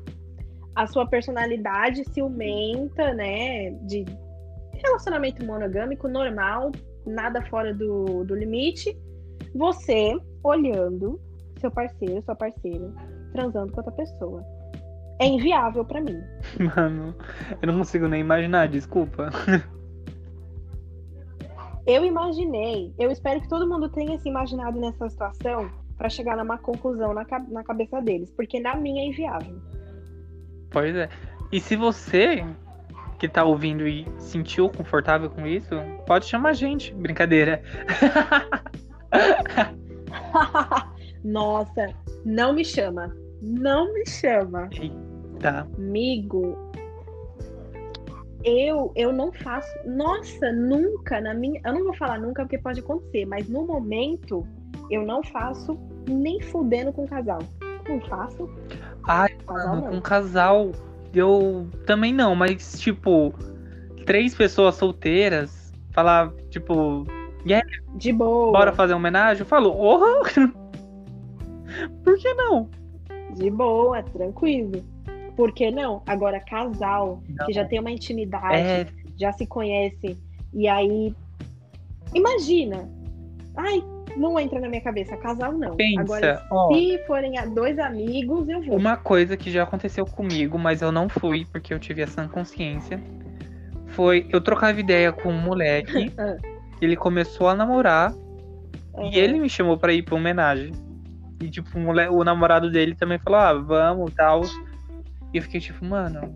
A 0.74 0.88
sua 0.88 1.06
personalidade 1.06 2.04
ciumenta, 2.12 3.14
né? 3.14 3.70
De 3.84 4.04
relacionamento 4.74 5.46
monogâmico 5.46 6.08
normal, 6.08 6.72
nada 7.06 7.42
fora 7.44 7.74
do, 7.74 8.24
do 8.24 8.36
limite. 8.36 8.98
Você 9.54 10.18
olhando 10.44 11.20
seu 11.60 11.72
parceiro, 11.72 12.22
sua 12.24 12.36
parceira, 12.36 12.92
transando 13.32 13.72
com 13.72 13.80
outra 13.80 13.92
pessoa. 13.94 14.44
É 15.20 15.26
inviável 15.26 15.86
pra 15.86 16.02
mim. 16.02 16.22
Mano, 16.76 17.16
eu 17.62 17.68
não 17.68 17.78
consigo 17.78 18.08
nem 18.08 18.22
imaginar, 18.22 18.68
desculpa. 18.68 19.30
Eu 21.88 22.04
imaginei, 22.04 22.92
eu 22.98 23.12
espero 23.12 23.40
que 23.40 23.48
todo 23.48 23.70
mundo 23.70 23.88
tenha 23.90 24.18
se 24.18 24.28
imaginado 24.28 24.80
nessa 24.80 25.08
situação 25.08 25.70
pra 25.96 26.10
chegar 26.10 26.36
numa 26.36 26.58
conclusão 26.58 27.14
na, 27.14 27.24
na 27.50 27.64
cabeça 27.64 28.02
deles, 28.02 28.32
porque 28.32 28.60
na 28.60 28.76
minha 28.76 29.04
é 29.04 29.08
inviável. 29.08 29.62
Pois 30.72 30.96
é. 30.96 31.08
E 31.52 31.60
se 31.60 31.76
você 31.76 32.44
que 33.28 33.34
tá 33.34 33.44
ouvindo 33.44 33.88
e 33.88 34.08
sentiu 34.18 34.70
confortável 34.70 35.30
com 35.30 35.46
isso, 35.46 35.76
pode 36.06 36.26
chamar 36.26 36.50
a 36.50 36.54
gente. 36.54 36.94
Brincadeira. 36.94 37.62
Nossa, 41.24 41.90
não 42.24 42.54
me 42.54 42.64
chama. 42.64 43.14
Não 43.42 43.94
me 43.94 44.06
chama. 44.08 44.70
Tá. 45.40 45.68
Amigo, 45.78 46.58
eu 48.44 48.92
eu 48.96 49.12
não 49.12 49.34
faço. 49.34 49.70
Nossa, 49.86 50.52
nunca 50.52 51.20
na 51.20 51.34
minha. 51.34 51.60
Eu 51.66 51.74
não 51.74 51.84
vou 51.84 51.94
falar 51.96 52.20
nunca 52.20 52.44
porque 52.44 52.60
pode 52.60 52.80
acontecer, 52.80 53.26
mas 53.26 53.50
no 53.50 53.66
momento 53.66 54.48
eu 54.90 55.06
não 55.06 55.24
faço 55.24 55.78
nem 56.08 56.40
fudendo 56.40 56.94
com 56.94 57.08
casal. 57.08 57.40
Não 57.88 58.00
faço. 58.02 58.50
Ai, 59.08 59.30
Casal 59.46 59.68
mano, 59.76 59.82
não. 59.82 59.92
com 59.92 60.02
casal, 60.02 60.72
eu 61.20 61.68
também 61.86 62.14
não, 62.14 62.36
mas 62.36 62.80
tipo, 62.80 63.34
três 64.06 64.34
pessoas 64.36 64.76
solteiras, 64.76 65.74
falar, 65.92 66.32
tipo, 66.50 67.06
De 67.96 68.12
boa. 68.12 68.52
bora 68.52 68.74
fazer 68.74 68.94
uma 68.94 69.00
homenagem? 69.00 69.42
Eu 69.42 69.46
falo, 69.46 69.74
oh! 69.78 70.24
Por 72.04 72.18
que 72.18 72.34
não? 72.34 72.70
De 73.36 73.50
boa, 73.50 74.02
tranquilo. 74.04 74.84
Por 75.36 75.52
que 75.52 75.70
não? 75.70 76.02
Agora, 76.08 76.40
casal, 76.40 77.22
Não. 77.28 77.46
que 77.46 77.54
já 77.54 77.66
tem 77.66 77.80
uma 77.80 77.92
intimidade, 77.92 78.56
É, 78.56 78.88
já 79.18 79.34
se 79.34 79.46
conhece, 79.46 80.18
e 80.54 80.68
aí. 80.68 81.14
Imagina! 82.14 82.90
Ai, 83.58 83.84
não 84.18 84.40
entra 84.40 84.60
na 84.60 84.68
minha 84.70 84.82
cabeça, 84.82 85.16
casal 85.18 85.54
não. 85.54 85.76
pensa, 85.76 86.02
Agora, 86.02 86.46
ó, 86.52 86.74
se 86.74 86.98
forem 87.06 87.34
dois 87.54 87.78
amigos, 87.80 88.48
eu 88.50 88.62
vou. 88.62 88.78
uma 88.78 88.96
coisa 88.98 89.36
que 89.38 89.52
já 89.52 89.64
aconteceu 89.64 90.06
comigo, 90.06 90.58
mas 90.58 90.82
eu 90.82 90.92
não 90.92 91.08
fui 91.10 91.46
porque 91.52 91.74
eu 91.74 91.80
tive 91.80 92.02
essa 92.02 92.28
consciência, 92.28 93.02
foi 93.88 94.28
eu 94.32 94.42
trocava 94.42 94.80
ideia 94.80 95.12
com 95.12 95.30
um 95.30 95.42
moleque, 95.42 96.12
Ah. 96.18 96.36
ele 96.82 96.96
começou 96.96 97.48
a 97.48 97.56
namorar 97.56 98.14
Uhum. 98.94 99.10
e 99.12 99.20
ele 99.20 99.38
me 99.40 99.50
chamou 99.50 99.78
pra 99.78 99.92
ir 99.92 100.04
pra 100.04 100.16
homenagem. 100.16 100.72
E 101.42 101.50
tipo, 101.50 101.78
o, 101.78 102.18
o 102.20 102.24
namorado 102.24 102.72
dele 102.72 102.96
também 102.96 103.20
falou, 103.20 103.40
ah, 103.40 103.54
vamos, 103.54 104.14
tal. 104.14 104.42
E 105.34 105.38
eu 105.38 105.42
fiquei 105.42 105.60
tipo, 105.60 105.84
mano, 105.84 106.34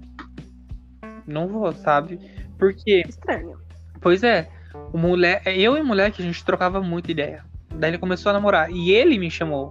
não 1.26 1.48
vou, 1.48 1.72
sabe? 1.72 2.20
Porque 2.58 3.04
Estranho. 3.08 3.58
Pois 4.02 4.24
é, 4.24 4.50
o 4.92 4.98
mulher, 4.98 5.42
eu 5.46 5.78
e 5.78 5.82
o 5.82 5.86
moleque 5.86 6.22
a 6.22 6.26
gente 6.26 6.44
trocava 6.44 6.82
muita 6.82 7.12
ideia. 7.14 7.46
Daí 7.76 7.92
ele 7.92 7.98
começou 7.98 8.30
a 8.30 8.34
namorar 8.34 8.72
e 8.72 8.92
ele 8.92 9.18
me 9.18 9.30
chamou. 9.30 9.70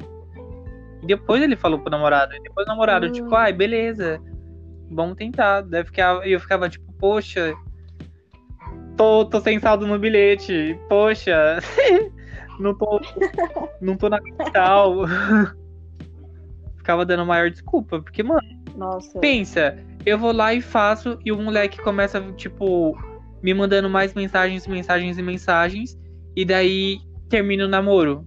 E 1.03 1.07
depois 1.07 1.43
ele 1.43 1.57
falou 1.57 1.79
pro 1.79 1.91
namorado, 1.91 2.35
e 2.35 2.41
depois 2.41 2.67
o 2.67 2.71
namorado 2.71 3.07
Hum. 3.07 3.13
tipo, 3.13 3.35
ai, 3.35 3.53
beleza. 3.53 4.21
Vamos 4.91 5.17
tentar. 5.17 5.63
Daí 5.63 5.85
ficar, 5.85 6.27
e 6.27 6.33
eu 6.33 6.41
ficava 6.41 6.69
tipo, 6.69 6.91
poxa, 6.95 7.55
tô, 8.97 9.25
tô 9.25 9.41
sem 9.41 9.59
saldo 9.59 9.87
no 9.87 9.99
bilhete. 9.99 10.79
Poxa, 10.89 11.59
não 12.59 12.75
tô 12.77 13.01
não 13.81 13.97
tô 13.97 14.09
na 14.09 14.21
capital. 14.21 15.05
ficava 16.77 17.05
dando 17.05 17.27
maior 17.27 17.51
desculpa, 17.51 18.01
porque 18.01 18.23
mano, 18.23 18.41
Nossa. 18.75 19.19
Pensa, 19.19 19.77
eu 20.07 20.19
vou 20.19 20.33
lá 20.33 20.55
e 20.55 20.63
faço 20.63 21.19
e 21.25 21.31
o 21.31 21.37
moleque 21.37 21.83
começa, 21.83 22.21
tipo, 22.33 22.97
me 23.43 23.53
mandando 23.53 23.91
mais 23.91 24.15
mensagens, 24.15 24.67
mensagens 24.67 25.19
e 25.19 25.23
mensagens. 25.23 25.99
E 26.35 26.45
daí 26.45 26.99
termina 27.29 27.65
o 27.65 27.69
namoro. 27.69 28.27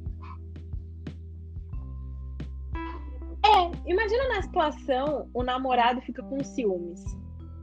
É, 3.44 3.72
imagina 3.90 4.30
na 4.30 4.42
situação, 4.42 5.30
o 5.34 5.44
namorado 5.44 6.02
fica 6.02 6.22
com 6.24 6.44
ciúmes. 6.44 7.04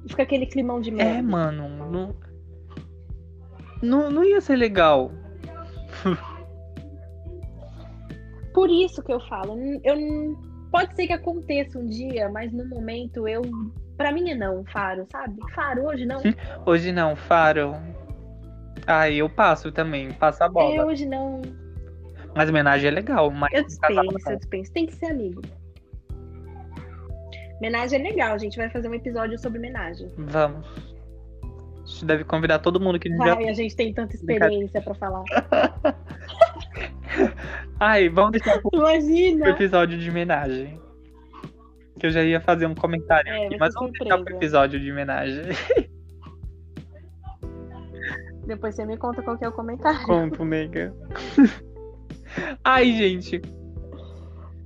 Fica 0.09 0.23
aquele 0.23 0.47
climão 0.47 0.81
de 0.81 0.91
merda. 0.91 1.19
É, 1.19 1.23
mano, 1.23 1.69
não, 1.91 2.17
não, 3.83 4.11
não 4.11 4.25
ia 4.25 4.41
ser 4.41 4.57
legal. 4.57 5.13
Por 8.55 8.71
isso 8.71 9.03
que 9.03 9.13
eu 9.13 9.21
falo, 9.21 9.57
eu 9.85 10.37
pode 10.71 10.95
ser 10.97 11.07
que 11.07 11.13
aconteça 11.13 11.79
um 11.79 11.87
dia, 11.87 12.29
mas 12.29 12.53
no 12.53 12.67
momento 12.69 13.29
eu, 13.29 13.43
Pra 13.99 14.13
mim 14.13 14.31
é 14.31 14.35
não, 14.37 14.65
Faro, 14.67 15.05
sabe? 15.11 15.35
Faro 15.53 15.87
hoje 15.87 16.07
não. 16.07 16.23
Hoje 16.65 16.93
não, 16.93 17.17
Faro. 17.17 17.75
Ai, 18.89 19.17
eu 19.17 19.29
passo 19.29 19.71
também, 19.71 20.11
passo 20.13 20.43
a 20.43 20.49
bola. 20.49 20.87
hoje 20.87 21.05
não. 21.07 21.43
Mas 22.35 22.49
homenagem 22.49 22.89
é 22.89 22.91
legal, 22.91 23.31
mas 23.31 23.53
Eu 23.53 23.65
dispenso, 23.65 24.31
eu 24.31 24.37
dispenso. 24.37 24.73
Tem 24.73 24.87
que 24.87 24.95
ser 24.95 25.07
amigo. 25.07 25.43
Homenagem 27.59 28.01
é 28.01 28.03
legal, 28.11 28.35
a 28.35 28.39
gente 28.39 28.57
vai 28.57 28.71
fazer 28.71 28.89
um 28.89 28.95
episódio 28.95 29.39
sobre 29.39 29.59
homenagem. 29.59 30.11
Vamos. 30.17 30.67
A 31.43 31.87
gente 31.91 32.05
deve 32.05 32.25
convidar 32.25 32.59
todo 32.61 32.79
mundo 32.81 32.99
que 32.99 33.09
a 33.09 33.11
gente 33.11 33.25
já. 33.27 33.35
Ai, 33.37 33.49
a 33.49 33.53
gente 33.53 33.75
tem 33.77 33.93
tanta 33.93 34.15
experiência 34.15 34.81
pra 34.81 34.95
falar. 34.95 35.25
Ai, 37.81 38.09
vamos 38.09 38.33
deixar 38.33 38.61
Imagina! 38.73 39.49
episódio 39.51 39.99
de 39.99 40.09
homenagem. 40.11 40.81
Que 41.99 42.07
eu 42.07 42.11
já 42.11 42.23
ia 42.23 42.41
fazer 42.41 42.67
um 42.67 42.75
comentário 42.75 43.29
É, 43.33 43.47
aqui, 43.47 43.57
mas 43.59 43.75
vamos 43.75 43.91
deixar 43.93 44.05
pro 44.07 44.19
surpresa. 44.19 44.37
episódio 44.39 44.81
de 44.81 44.93
homenagem. 44.93 45.43
Depois 48.49 48.75
você 48.75 48.85
me 48.87 48.97
conta 48.97 49.23
qual 49.23 49.37
que 49.37 49.45
é 49.45 49.49
o 49.49 49.53
comentário. 49.53 50.07
Conto, 50.07 50.43
nega. 50.43 50.95
Ai, 52.65 52.93
gente. 52.93 53.43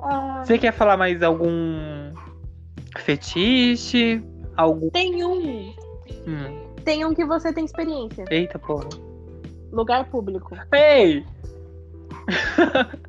Ah, 0.01 0.43
Você 0.45 0.57
quer 0.57 0.73
falar 0.73 0.97
mais 0.97 1.21
algum 1.21 2.13
fetiche? 2.99 4.23
Algum. 4.57 4.89
tem 4.91 5.25
um. 5.25 5.75
Hum. 6.27 6.73
Tem 6.85 7.05
um 7.05 7.13
que 7.13 7.25
você 7.25 7.53
tem 7.53 7.65
experiência. 7.65 8.25
Eita 8.31 8.57
porra. 8.57 8.89
Lugar 9.73 10.09
público. 10.09 10.57
Ei! 10.73 11.25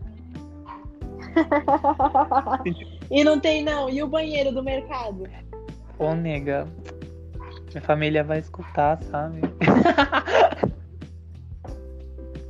e 3.11 3.23
não 3.23 3.39
tem, 3.39 3.63
não. 3.63 3.89
E 3.89 4.01
o 4.01 4.07
banheiro 4.07 4.51
do 4.51 4.63
mercado? 4.63 5.27
Ô, 5.99 6.13
nega. 6.15 6.67
Minha 7.73 7.81
família 7.81 8.23
vai 8.23 8.37
escutar, 8.37 9.01
sabe? 9.03 9.41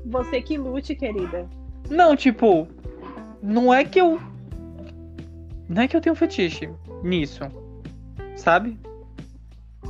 Você 0.05 0.41
que 0.41 0.57
lute, 0.57 0.93
querida. 0.95 1.47
Não, 1.89 2.13
tipo. 2.13 2.67
Não 3.41 3.73
é 3.73 3.85
que 3.85 4.01
eu. 4.01 4.19
Não 5.69 5.81
é 5.81 5.87
que 5.87 5.95
eu 5.95 6.01
tenho 6.01 6.13
fetiche 6.15 6.69
nisso. 7.01 7.39
Sabe? 8.35 8.77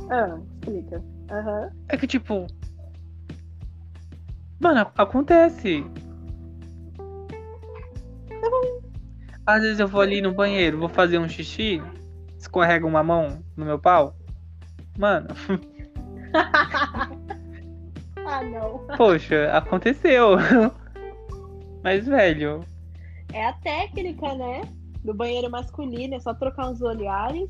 Ah, 0.08 0.38
explica. 0.60 1.02
Aham. 1.30 1.70
É 1.88 1.96
que, 1.96 2.06
tipo. 2.06 2.46
Mano, 4.60 4.86
acontece. 4.96 5.84
Às 9.44 9.62
vezes 9.62 9.80
eu 9.80 9.88
vou 9.88 10.00
ali 10.00 10.22
no 10.22 10.32
banheiro, 10.32 10.78
vou 10.78 10.88
fazer 10.88 11.18
um 11.18 11.28
xixi, 11.28 11.82
escorrega 12.38 12.86
uma 12.86 13.02
mão 13.02 13.42
no 13.56 13.64
meu 13.64 13.78
pau. 13.78 14.16
Mano, 14.98 15.28
ah, 18.26 18.42
não. 18.42 18.86
poxa, 18.96 19.50
aconteceu. 19.52 20.36
Mas, 21.82 22.06
velho, 22.06 22.64
É 23.32 23.46
a 23.46 23.52
técnica, 23.54 24.34
né? 24.34 24.62
Do 25.04 25.12
banheiro 25.12 25.50
masculino. 25.50 26.14
É 26.14 26.20
só 26.20 26.32
trocar 26.32 26.70
uns 26.70 26.80
olhares. 26.80 27.48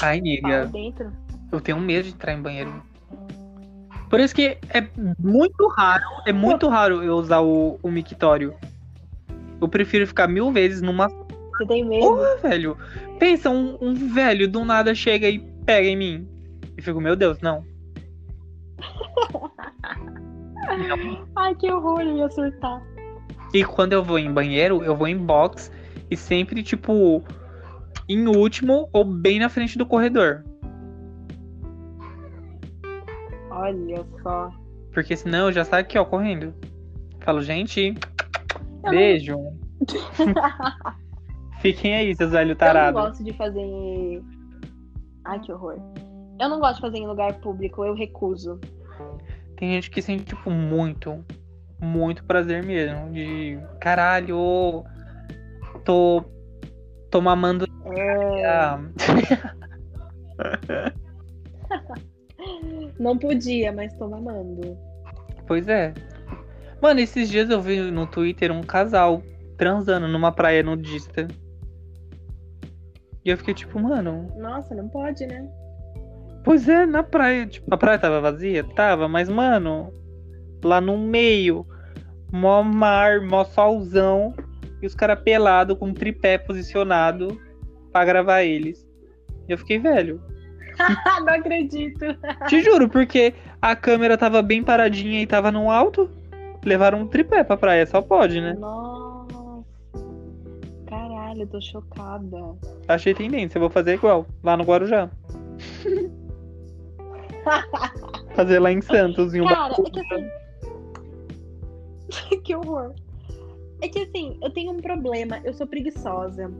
ai, 0.00 0.20
nega, 0.20 0.66
dentro. 0.66 1.12
eu 1.52 1.60
tenho 1.60 1.78
medo 1.78 2.04
de 2.08 2.14
entrar 2.14 2.32
em 2.32 2.40
banheiro. 2.40 2.82
Por 4.08 4.20
isso 4.20 4.34
que 4.34 4.56
é 4.70 4.86
muito 5.18 5.66
raro, 5.68 6.04
é 6.24 6.32
muito 6.32 6.68
raro 6.68 7.02
eu 7.02 7.16
usar 7.16 7.40
o, 7.40 7.78
o 7.82 7.90
mictório. 7.90 8.54
Eu 9.60 9.68
prefiro 9.68 10.06
ficar 10.06 10.28
mil 10.28 10.52
vezes 10.52 10.80
numa 10.80 11.08
Você 11.08 11.66
tem 11.66 11.84
medo? 11.84 12.06
Porra, 12.06 12.36
velho. 12.36 12.76
Pensa, 13.18 13.50
um, 13.50 13.76
um 13.80 13.94
velho 13.94 14.46
do 14.46 14.64
nada 14.64 14.94
chega 14.94 15.28
e 15.28 15.40
pega 15.66 15.88
em 15.88 15.96
mim. 15.96 16.28
Fico, 16.84 17.00
meu 17.00 17.16
Deus, 17.16 17.40
não. 17.40 17.64
Ai, 21.34 21.54
que 21.54 21.72
horror, 21.72 22.02
eu 22.02 22.18
ia 22.18 22.28
surtar. 22.28 22.82
E 23.54 23.64
quando 23.64 23.94
eu 23.94 24.04
vou 24.04 24.18
em 24.18 24.30
banheiro, 24.30 24.84
eu 24.84 24.94
vou 24.94 25.08
em 25.08 25.16
box 25.16 25.72
e 26.10 26.16
sempre, 26.16 26.62
tipo, 26.62 27.22
em 28.06 28.26
último 28.26 28.86
ou 28.92 29.02
bem 29.02 29.38
na 29.38 29.48
frente 29.48 29.78
do 29.78 29.86
corredor. 29.86 30.44
Olha 33.50 34.04
só. 34.22 34.50
Porque 34.92 35.16
senão 35.16 35.46
eu 35.46 35.52
já 35.52 35.64
saio 35.64 35.84
aqui, 35.84 35.96
ó, 35.98 36.04
correndo. 36.04 36.52
Falo, 37.20 37.40
gente, 37.40 37.94
Eu 38.84 38.90
beijo. 38.90 39.38
Fiquem 41.60 41.94
aí, 41.94 42.14
seus 42.14 42.32
velhos 42.32 42.50
Eu 42.50 42.54
não 42.54 42.58
tarados. 42.58 43.00
gosto 43.00 43.24
de 43.24 43.32
fazer. 43.32 44.22
Ai, 45.24 45.40
que 45.40 45.50
horror. 45.50 45.78
Eu 46.38 46.48
não 46.48 46.58
gosto 46.58 46.76
de 46.76 46.80
fazer 46.80 46.98
em 46.98 47.06
lugar 47.06 47.34
público, 47.34 47.84
eu 47.84 47.94
recuso. 47.94 48.60
Tem 49.56 49.72
gente 49.72 49.90
que 49.90 50.02
sente, 50.02 50.24
tipo, 50.24 50.50
muito, 50.50 51.24
muito 51.80 52.24
prazer 52.24 52.64
mesmo. 52.64 53.12
De 53.12 53.58
caralho, 53.80 54.84
tô. 55.84 56.24
tô 57.10 57.20
mamando. 57.20 57.66
É, 57.96 58.44
Ah, 58.46 58.80
não 62.98 63.16
podia, 63.16 63.72
mas 63.72 63.92
tô 63.94 64.08
mamando. 64.08 64.76
Pois 65.46 65.68
é. 65.68 65.94
Mano, 66.82 67.00
esses 67.00 67.30
dias 67.30 67.48
eu 67.48 67.60
vi 67.60 67.80
no 67.90 68.06
Twitter 68.06 68.50
um 68.50 68.62
casal 68.62 69.22
transando 69.56 70.08
numa 70.08 70.32
praia 70.32 70.62
nudista. 70.62 71.28
E 73.24 73.30
eu 73.30 73.38
fiquei 73.38 73.54
tipo, 73.54 73.78
mano, 73.80 74.28
Nossa, 74.36 74.74
não 74.74 74.88
pode, 74.88 75.26
né? 75.26 75.48
Pois 76.44 76.68
é, 76.68 76.86
na 76.86 77.02
praia. 77.02 77.46
Tipo, 77.46 77.74
a 77.74 77.76
praia 77.76 77.98
tava 77.98 78.20
vazia? 78.20 78.62
Tava, 78.62 79.08
mas, 79.08 79.28
mano, 79.28 79.92
lá 80.62 80.80
no 80.80 80.96
meio, 80.96 81.66
mó 82.30 82.62
mar, 82.62 83.20
mó 83.20 83.44
solzão, 83.44 84.34
e 84.80 84.86
os 84.86 84.94
caras 84.94 85.20
pelados 85.20 85.78
com 85.78 85.86
um 85.86 85.94
tripé 85.94 86.38
posicionado 86.38 87.40
pra 87.90 88.04
gravar 88.04 88.42
eles. 88.42 88.86
E 89.48 89.52
eu 89.52 89.58
fiquei 89.58 89.78
velho. 89.78 90.20
não 91.24 91.34
acredito. 91.34 92.04
Te 92.48 92.60
juro, 92.62 92.88
porque 92.88 93.32
a 93.62 93.74
câmera 93.74 94.18
tava 94.18 94.42
bem 94.42 94.62
paradinha 94.62 95.22
e 95.22 95.26
tava 95.26 95.50
no 95.50 95.70
alto. 95.70 96.10
Levaram 96.64 97.02
um 97.02 97.06
tripé 97.06 97.44
pra 97.44 97.56
praia, 97.56 97.86
só 97.86 98.00
pode, 98.00 98.40
né? 98.40 98.54
Nossa. 98.58 99.64
Caralho, 100.86 101.42
eu 101.42 101.46
tô 101.46 101.60
chocada. 101.60 102.38
Achei 102.88 103.14
tendência, 103.14 103.58
eu 103.58 103.60
vou 103.60 103.70
fazer 103.70 103.94
igual, 103.94 104.26
lá 104.42 104.56
no 104.56 104.64
Guarujá. 104.64 105.10
Fazer 108.34 108.58
lá 108.58 108.72
em 108.72 108.80
Santos, 108.80 109.34
em 109.34 109.40
um 109.40 109.46
Cara, 109.46 109.74
é 109.74 109.90
que 109.90 110.00
assim. 110.00 110.26
que 112.42 112.54
horror. 112.54 112.94
É 113.80 113.88
que 113.88 114.00
assim, 114.00 114.38
eu 114.42 114.50
tenho 114.50 114.72
um 114.72 114.80
problema, 114.80 115.40
eu 115.44 115.52
sou 115.52 115.66
preguiçosa. 115.66 116.50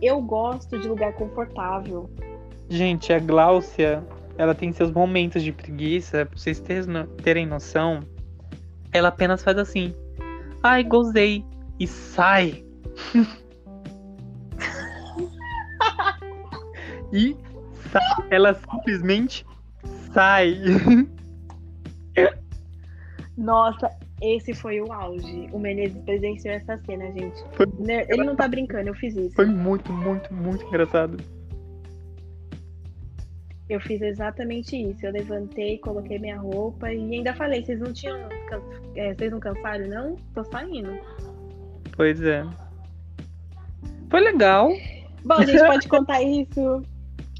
Eu 0.00 0.22
gosto 0.22 0.78
de 0.78 0.88
lugar 0.88 1.12
confortável. 1.14 2.08
Gente, 2.68 3.12
a 3.12 3.18
Gláucia, 3.18 4.02
ela 4.38 4.54
tem 4.54 4.72
seus 4.72 4.90
momentos 4.90 5.42
de 5.42 5.52
preguiça, 5.52 6.24
pra 6.24 6.38
vocês 6.38 6.62
terem 7.22 7.46
noção. 7.46 8.00
Ela 8.92 9.08
apenas 9.08 9.42
faz 9.42 9.58
assim. 9.58 9.94
Ai, 10.62 10.84
gozei. 10.84 11.44
E 11.78 11.86
sai. 11.86 12.64
e 17.12 17.36
sai. 17.90 18.26
Ela 18.30 18.54
simplesmente 18.54 19.44
sai. 20.12 20.58
Nossa, 23.36 23.88
esse 24.20 24.52
foi 24.52 24.80
o 24.80 24.92
auge. 24.92 25.48
O 25.52 25.58
Menezes 25.58 25.96
presenciou 26.04 26.54
essa 26.54 26.76
cena, 26.78 27.06
gente. 27.12 27.42
Foi- 27.52 27.66
Ne- 27.78 28.04
Ele 28.08 28.24
não 28.24 28.36
tá 28.36 28.46
brincando, 28.46 28.88
eu 28.88 28.94
fiz 28.94 29.16
isso. 29.16 29.34
Foi 29.34 29.46
muito, 29.46 29.92
muito, 29.92 30.32
muito 30.32 30.64
engraçado. 30.66 31.16
Eu 33.68 33.80
fiz 33.80 34.02
exatamente 34.02 34.76
isso. 34.76 35.06
Eu 35.06 35.12
levantei, 35.12 35.78
coloquei 35.78 36.18
minha 36.18 36.36
roupa 36.38 36.92
e 36.92 37.14
ainda 37.14 37.32
falei, 37.34 37.64
vocês 37.64 37.80
não 37.80 37.92
tinham. 37.92 38.18
é, 38.96 39.14
vocês 39.14 39.30
não 39.30 39.40
cansaram, 39.40 39.86
não? 39.88 40.16
Tô 40.34 40.44
saindo. 40.44 40.98
Pois 41.96 42.20
é. 42.22 42.44
Foi 44.10 44.20
legal. 44.20 44.70
Bom, 45.24 45.34
a 45.34 45.46
gente 45.46 45.64
pode 45.64 45.86
contar 45.88 46.20
isso. 46.20 46.82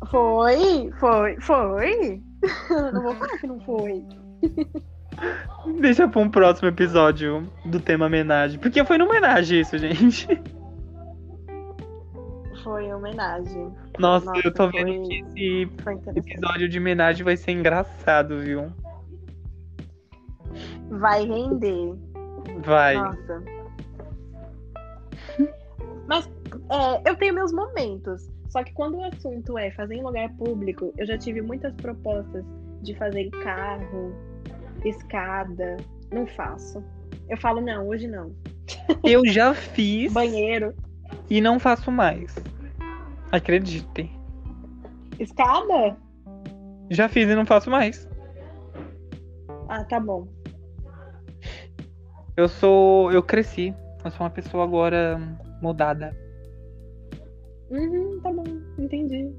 Foi, 0.09 0.91
foi, 1.01 1.41
foi. 1.41 2.23
Não 2.92 3.03
vou 3.03 3.14
falar 3.14 3.38
que 3.38 3.46
não 3.46 3.61
foi. 3.61 4.05
Deixa 5.81 6.09
pra 6.09 6.20
um 6.20 6.31
próximo 6.31 6.68
episódio 6.68 7.46
do 7.66 7.79
tema 7.79 8.07
homenagem. 8.07 8.59
Porque 8.59 8.83
foi 8.85 8.96
numa 8.96 9.11
homenagem 9.11 9.61
isso, 9.61 9.76
gente. 9.76 10.26
Foi 12.64 12.84
em 12.86 12.95
homenagem. 12.95 13.70
Nossa, 13.99 14.26
Nossa, 14.26 14.47
eu 14.47 14.53
tô 14.55 14.70
foi- 14.70 14.84
vendo 14.84 15.09
que 15.09 15.14
esse 15.20 15.62
episódio 16.16 16.68
de 16.68 16.78
homenagem 16.78 17.24
vai 17.24 17.36
ser 17.36 17.53
engraçado, 17.53 18.38
viu? 18.41 18.66
Vai 20.91 21.24
render. 21.26 21.95
Vai. 22.64 22.97
Nossa. 22.97 23.43
Mas 26.07 26.28
é, 26.70 27.11
eu 27.11 27.16
tenho 27.16 27.34
meus 27.34 27.53
momentos. 27.53 28.28
Só 28.51 28.64
que 28.64 28.72
quando 28.72 28.98
o 28.98 29.05
assunto 29.05 29.57
é 29.57 29.70
fazer 29.70 29.94
em 29.94 30.03
lugar 30.03 30.28
público, 30.30 30.92
eu 30.98 31.07
já 31.07 31.16
tive 31.16 31.40
muitas 31.40 31.72
propostas 31.74 32.44
de 32.82 32.94
fazer 32.96 33.20
em 33.22 33.30
carro, 33.30 34.12
escada. 34.84 35.76
Não 36.12 36.26
faço. 36.26 36.82
Eu 37.28 37.36
falo, 37.36 37.61
não, 37.61 37.86
hoje 37.86 38.09
não. 38.09 38.34
Eu 39.05 39.24
já 39.24 39.55
fiz 39.55 40.12
Banheiro. 40.12 40.74
e 41.30 41.40
não 41.40 41.61
faço 41.61 41.92
mais. 41.92 42.34
Acreditem. 43.30 44.11
Escada? 45.20 45.96
Já 46.90 47.09
fiz 47.09 47.28
e 47.28 47.34
não 47.36 47.46
faço 47.46 47.70
mais. 47.70 48.09
Ah, 49.68 49.84
tá 49.84 50.01
bom. 50.01 50.26
Eu 52.36 52.48
sou. 52.48 53.12
Eu 53.12 53.22
cresci. 53.22 53.72
Eu 54.05 54.11
sou 54.11 54.24
uma 54.24 54.30
pessoa 54.30 54.64
agora 54.64 55.20
mudada. 55.62 56.16
Uhum, 57.71 58.21
tá 58.21 58.33
bom, 58.33 58.45
entendi. 58.79 59.33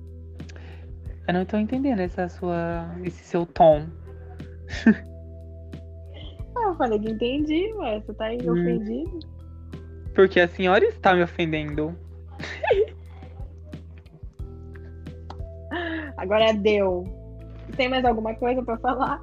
Eu 1.28 1.34
não 1.34 1.46
tô 1.46 1.58
entendendo 1.58 2.00
essa 2.00 2.28
sua, 2.30 2.90
esse 3.04 3.24
seu 3.24 3.46
tom. 3.46 3.88
Ah, 6.54 6.68
eu 6.68 6.76
falei 6.76 7.00
que 7.00 7.10
entendi, 7.10 7.74
ué. 7.76 8.02
Você 8.02 8.14
tá 8.14 8.26
aí 8.26 8.38
Hum. 8.48 8.52
ofendido? 8.52 9.20
Porque 10.14 10.40
a 10.40 10.48
senhora 10.48 10.84
está 10.86 11.16
me 11.16 11.24
ofendendo. 11.24 11.96
Agora 16.18 16.54
deu. 16.54 17.06
Tem 17.76 17.90
mais 17.90 18.06
alguma 18.06 18.36
coisa 18.36 18.62
pra 18.62 18.78
falar? 18.78 19.20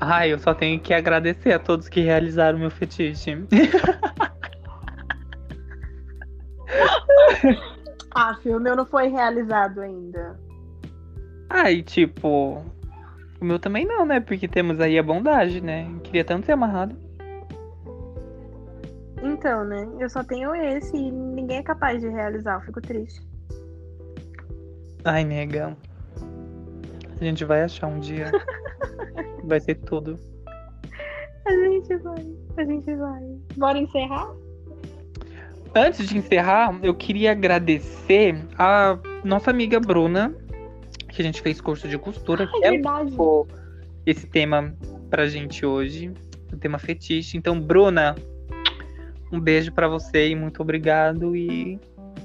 Ai, 0.00 0.32
eu 0.32 0.38
só 0.38 0.54
tenho 0.54 0.78
que 0.78 0.94
agradecer 0.94 1.50
a 1.52 1.58
todos 1.58 1.88
que 1.88 2.00
realizaram 2.02 2.56
meu 2.58 2.70
fetiche. 2.70 3.32
Ah, 8.20 8.36
o 8.44 8.58
meu 8.58 8.74
não 8.74 8.84
foi 8.84 9.06
realizado 9.06 9.80
ainda. 9.80 10.36
Ai, 11.48 11.82
tipo. 11.82 12.64
O 13.40 13.44
meu 13.44 13.60
também 13.60 13.86
não, 13.86 14.04
né? 14.04 14.18
Porque 14.18 14.48
temos 14.48 14.80
aí 14.80 14.98
a 14.98 15.02
bondade, 15.04 15.60
né? 15.60 15.88
Queria 16.02 16.24
tanto 16.24 16.44
ser 16.44 16.52
amarrado. 16.52 16.96
Então, 19.22 19.64
né? 19.64 19.88
Eu 20.00 20.10
só 20.10 20.24
tenho 20.24 20.52
esse 20.52 20.96
e 20.96 21.12
ninguém 21.12 21.58
é 21.58 21.62
capaz 21.62 22.00
de 22.00 22.08
realizar. 22.08 22.56
Eu 22.56 22.62
fico 22.62 22.80
triste. 22.80 23.24
Ai, 25.04 25.22
nega. 25.22 25.76
A 27.20 27.24
gente 27.24 27.44
vai 27.44 27.62
achar 27.62 27.86
um 27.86 28.00
dia. 28.00 28.32
vai 29.46 29.60
ser 29.60 29.76
tudo. 29.76 30.16
A 31.46 31.52
gente 31.52 31.96
vai, 31.98 32.26
a 32.56 32.64
gente 32.64 32.96
vai. 32.96 33.22
Bora 33.56 33.78
encerrar? 33.78 34.28
Antes 35.74 36.08
de 36.08 36.16
encerrar, 36.18 36.78
eu 36.82 36.94
queria 36.94 37.32
agradecer 37.32 38.34
a 38.58 38.98
nossa 39.24 39.50
amiga 39.50 39.78
Bruna, 39.78 40.34
que 41.10 41.20
a 41.22 41.24
gente 41.24 41.40
fez 41.40 41.60
curso 41.60 41.86
de 41.88 41.98
costura. 41.98 42.46
que 42.46 42.64
É 42.64 42.68
ela 42.68 43.02
indicou 43.02 43.46
esse 44.06 44.26
tema 44.26 44.74
pra 45.10 45.26
gente 45.28 45.64
hoje, 45.64 46.12
o 46.52 46.56
tema 46.56 46.78
fetiche. 46.78 47.36
Então, 47.36 47.60
Bruna, 47.60 48.16
um 49.30 49.38
beijo 49.38 49.70
pra 49.72 49.86
você 49.88 50.30
e 50.30 50.34
muito 50.34 50.60
obrigado. 50.62 51.36
E 51.36 51.78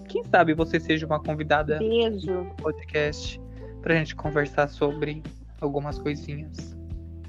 quem 0.08 0.24
sabe 0.24 0.54
você 0.54 0.80
seja 0.80 1.06
uma 1.06 1.20
convidada 1.22 1.78
Beijo. 1.78 2.26
do 2.28 2.46
podcast 2.62 3.40
pra 3.82 3.96
gente 3.96 4.16
conversar 4.16 4.68
sobre 4.70 5.22
algumas 5.60 6.00
coisinhas. 6.00 6.76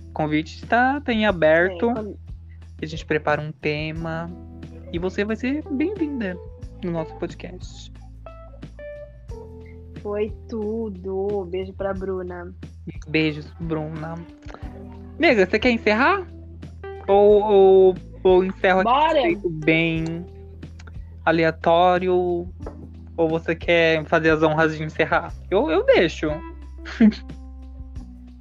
O 0.09 0.13
convite 0.13 0.57
está 0.63 1.01
tá 1.01 1.13
em 1.13 1.27
aberto. 1.27 1.91
É, 1.91 1.95
quando- 1.95 2.19
A 2.83 2.87
gente 2.87 3.05
prepara 3.07 3.41
um 3.41 3.51
tema 3.53 4.31
e 4.95 4.99
você 4.99 5.25
vai 5.25 5.35
ser 5.35 5.61
bem-vinda 5.73 6.39
no 6.85 6.93
nosso 6.93 7.13
podcast. 7.17 7.93
Foi 10.01 10.33
tudo. 10.49 11.45
Beijo 11.51 11.73
pra 11.73 11.93
Bruna. 11.93 12.55
Beijos, 13.09 13.51
Bruna. 13.59 14.15
Nega, 15.19 15.47
você 15.47 15.59
quer 15.59 15.71
encerrar? 15.73 16.25
Ou, 17.09 17.43
ou, 17.43 17.95
ou 18.23 18.45
encerro 18.45 18.81
aqui 18.81 18.89
Bora! 18.89 19.21
jeito 19.21 19.51
bem 19.51 20.25
aleatório? 21.25 22.15
Ou 23.17 23.29
você 23.29 23.57
quer 23.57 24.05
fazer 24.05 24.31
as 24.31 24.45
honras 24.45 24.77
de 24.77 24.85
encerrar? 24.85 25.35
Eu, 25.51 25.73
eu 25.73 25.85
deixo. 25.85 26.29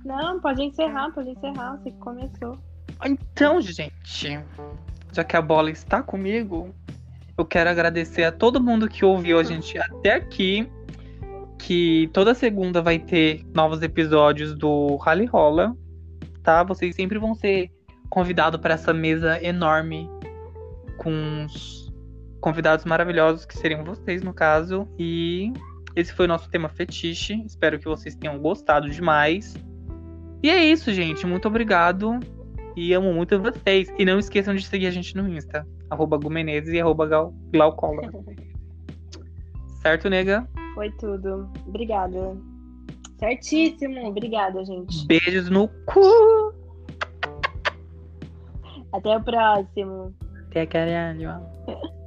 Não, 0.06 0.40
pode 0.40 0.62
encerrar, 0.62 1.10
pode 1.14 1.32
encerrar. 1.32 1.78
Você 1.78 1.90
que 1.90 1.98
começou. 1.98 2.60
Então, 3.04 3.60
gente, 3.60 4.40
já 5.14 5.24
que 5.24 5.36
a 5.38 5.42
bola 5.42 5.70
está 5.70 6.02
comigo, 6.02 6.74
eu 7.38 7.46
quero 7.46 7.70
agradecer 7.70 8.24
a 8.24 8.32
todo 8.32 8.62
mundo 8.62 8.88
que 8.88 9.06
ouviu 9.06 9.40
a 9.40 9.44
gente 9.44 9.78
até 9.78 10.16
aqui. 10.16 10.70
Que 11.58 12.10
toda 12.12 12.34
segunda 12.34 12.82
vai 12.82 13.00
ter 13.00 13.42
novos 13.54 13.82
episódios 13.82 14.54
do 14.54 14.98
Rally 14.98 15.26
Rola, 15.26 15.76
tá? 16.42 16.62
Vocês 16.64 16.94
sempre 16.96 17.18
vão 17.18 17.34
ser 17.34 17.72
convidados 18.10 18.60
para 18.60 18.74
essa 18.74 18.94
mesa 18.94 19.42
enorme 19.42 20.10
com 20.98 21.46
os 21.46 21.92
convidados 22.42 22.84
maravilhosos 22.84 23.46
que 23.46 23.58
seriam 23.58 23.84
vocês, 23.86 24.22
no 24.22 24.34
caso. 24.34 24.88
E 25.00 25.54
esse 25.96 26.14
foi 26.14 26.26
o 26.26 26.28
nosso 26.28 26.50
tema 26.50 26.68
fetiche. 26.68 27.42
Espero 27.46 27.80
que 27.80 27.86
vocês 27.86 28.14
tenham 28.16 28.38
gostado 28.40 28.90
demais. 28.90 29.56
E 30.44 30.50
é 30.50 30.66
isso, 30.66 30.92
gente. 30.92 31.26
Muito 31.26 31.48
obrigado. 31.48 32.20
E 32.76 32.94
amo 32.94 33.14
muito 33.14 33.40
vocês. 33.40 33.92
E 33.98 34.06
não 34.06 34.18
esqueçam 34.20 34.56
de 34.56 34.66
seguir 34.66 34.88
a 34.88 34.92
gente 34.92 35.16
no 35.16 35.28
Insta. 35.30 35.66
Arroba 35.90 36.18
Gumenezes 36.18 36.74
e 36.74 36.80
arroba 36.82 37.06
Glau- 37.06 37.34
Glaucola. 37.52 38.02
Certo, 39.82 40.10
nega? 40.10 40.48
Foi 40.76 40.90
tudo. 40.92 41.50
Obrigada. 41.68 42.38
Certíssimo. 43.20 44.08
Obrigada, 44.08 44.64
gente. 44.64 45.06
Beijos 45.08 45.50
no 45.50 45.68
cu. 45.86 46.54
Até 48.94 49.18
o 49.18 49.22
próximo. 49.24 50.14
Até 50.50 50.66
caralho. 50.66 51.30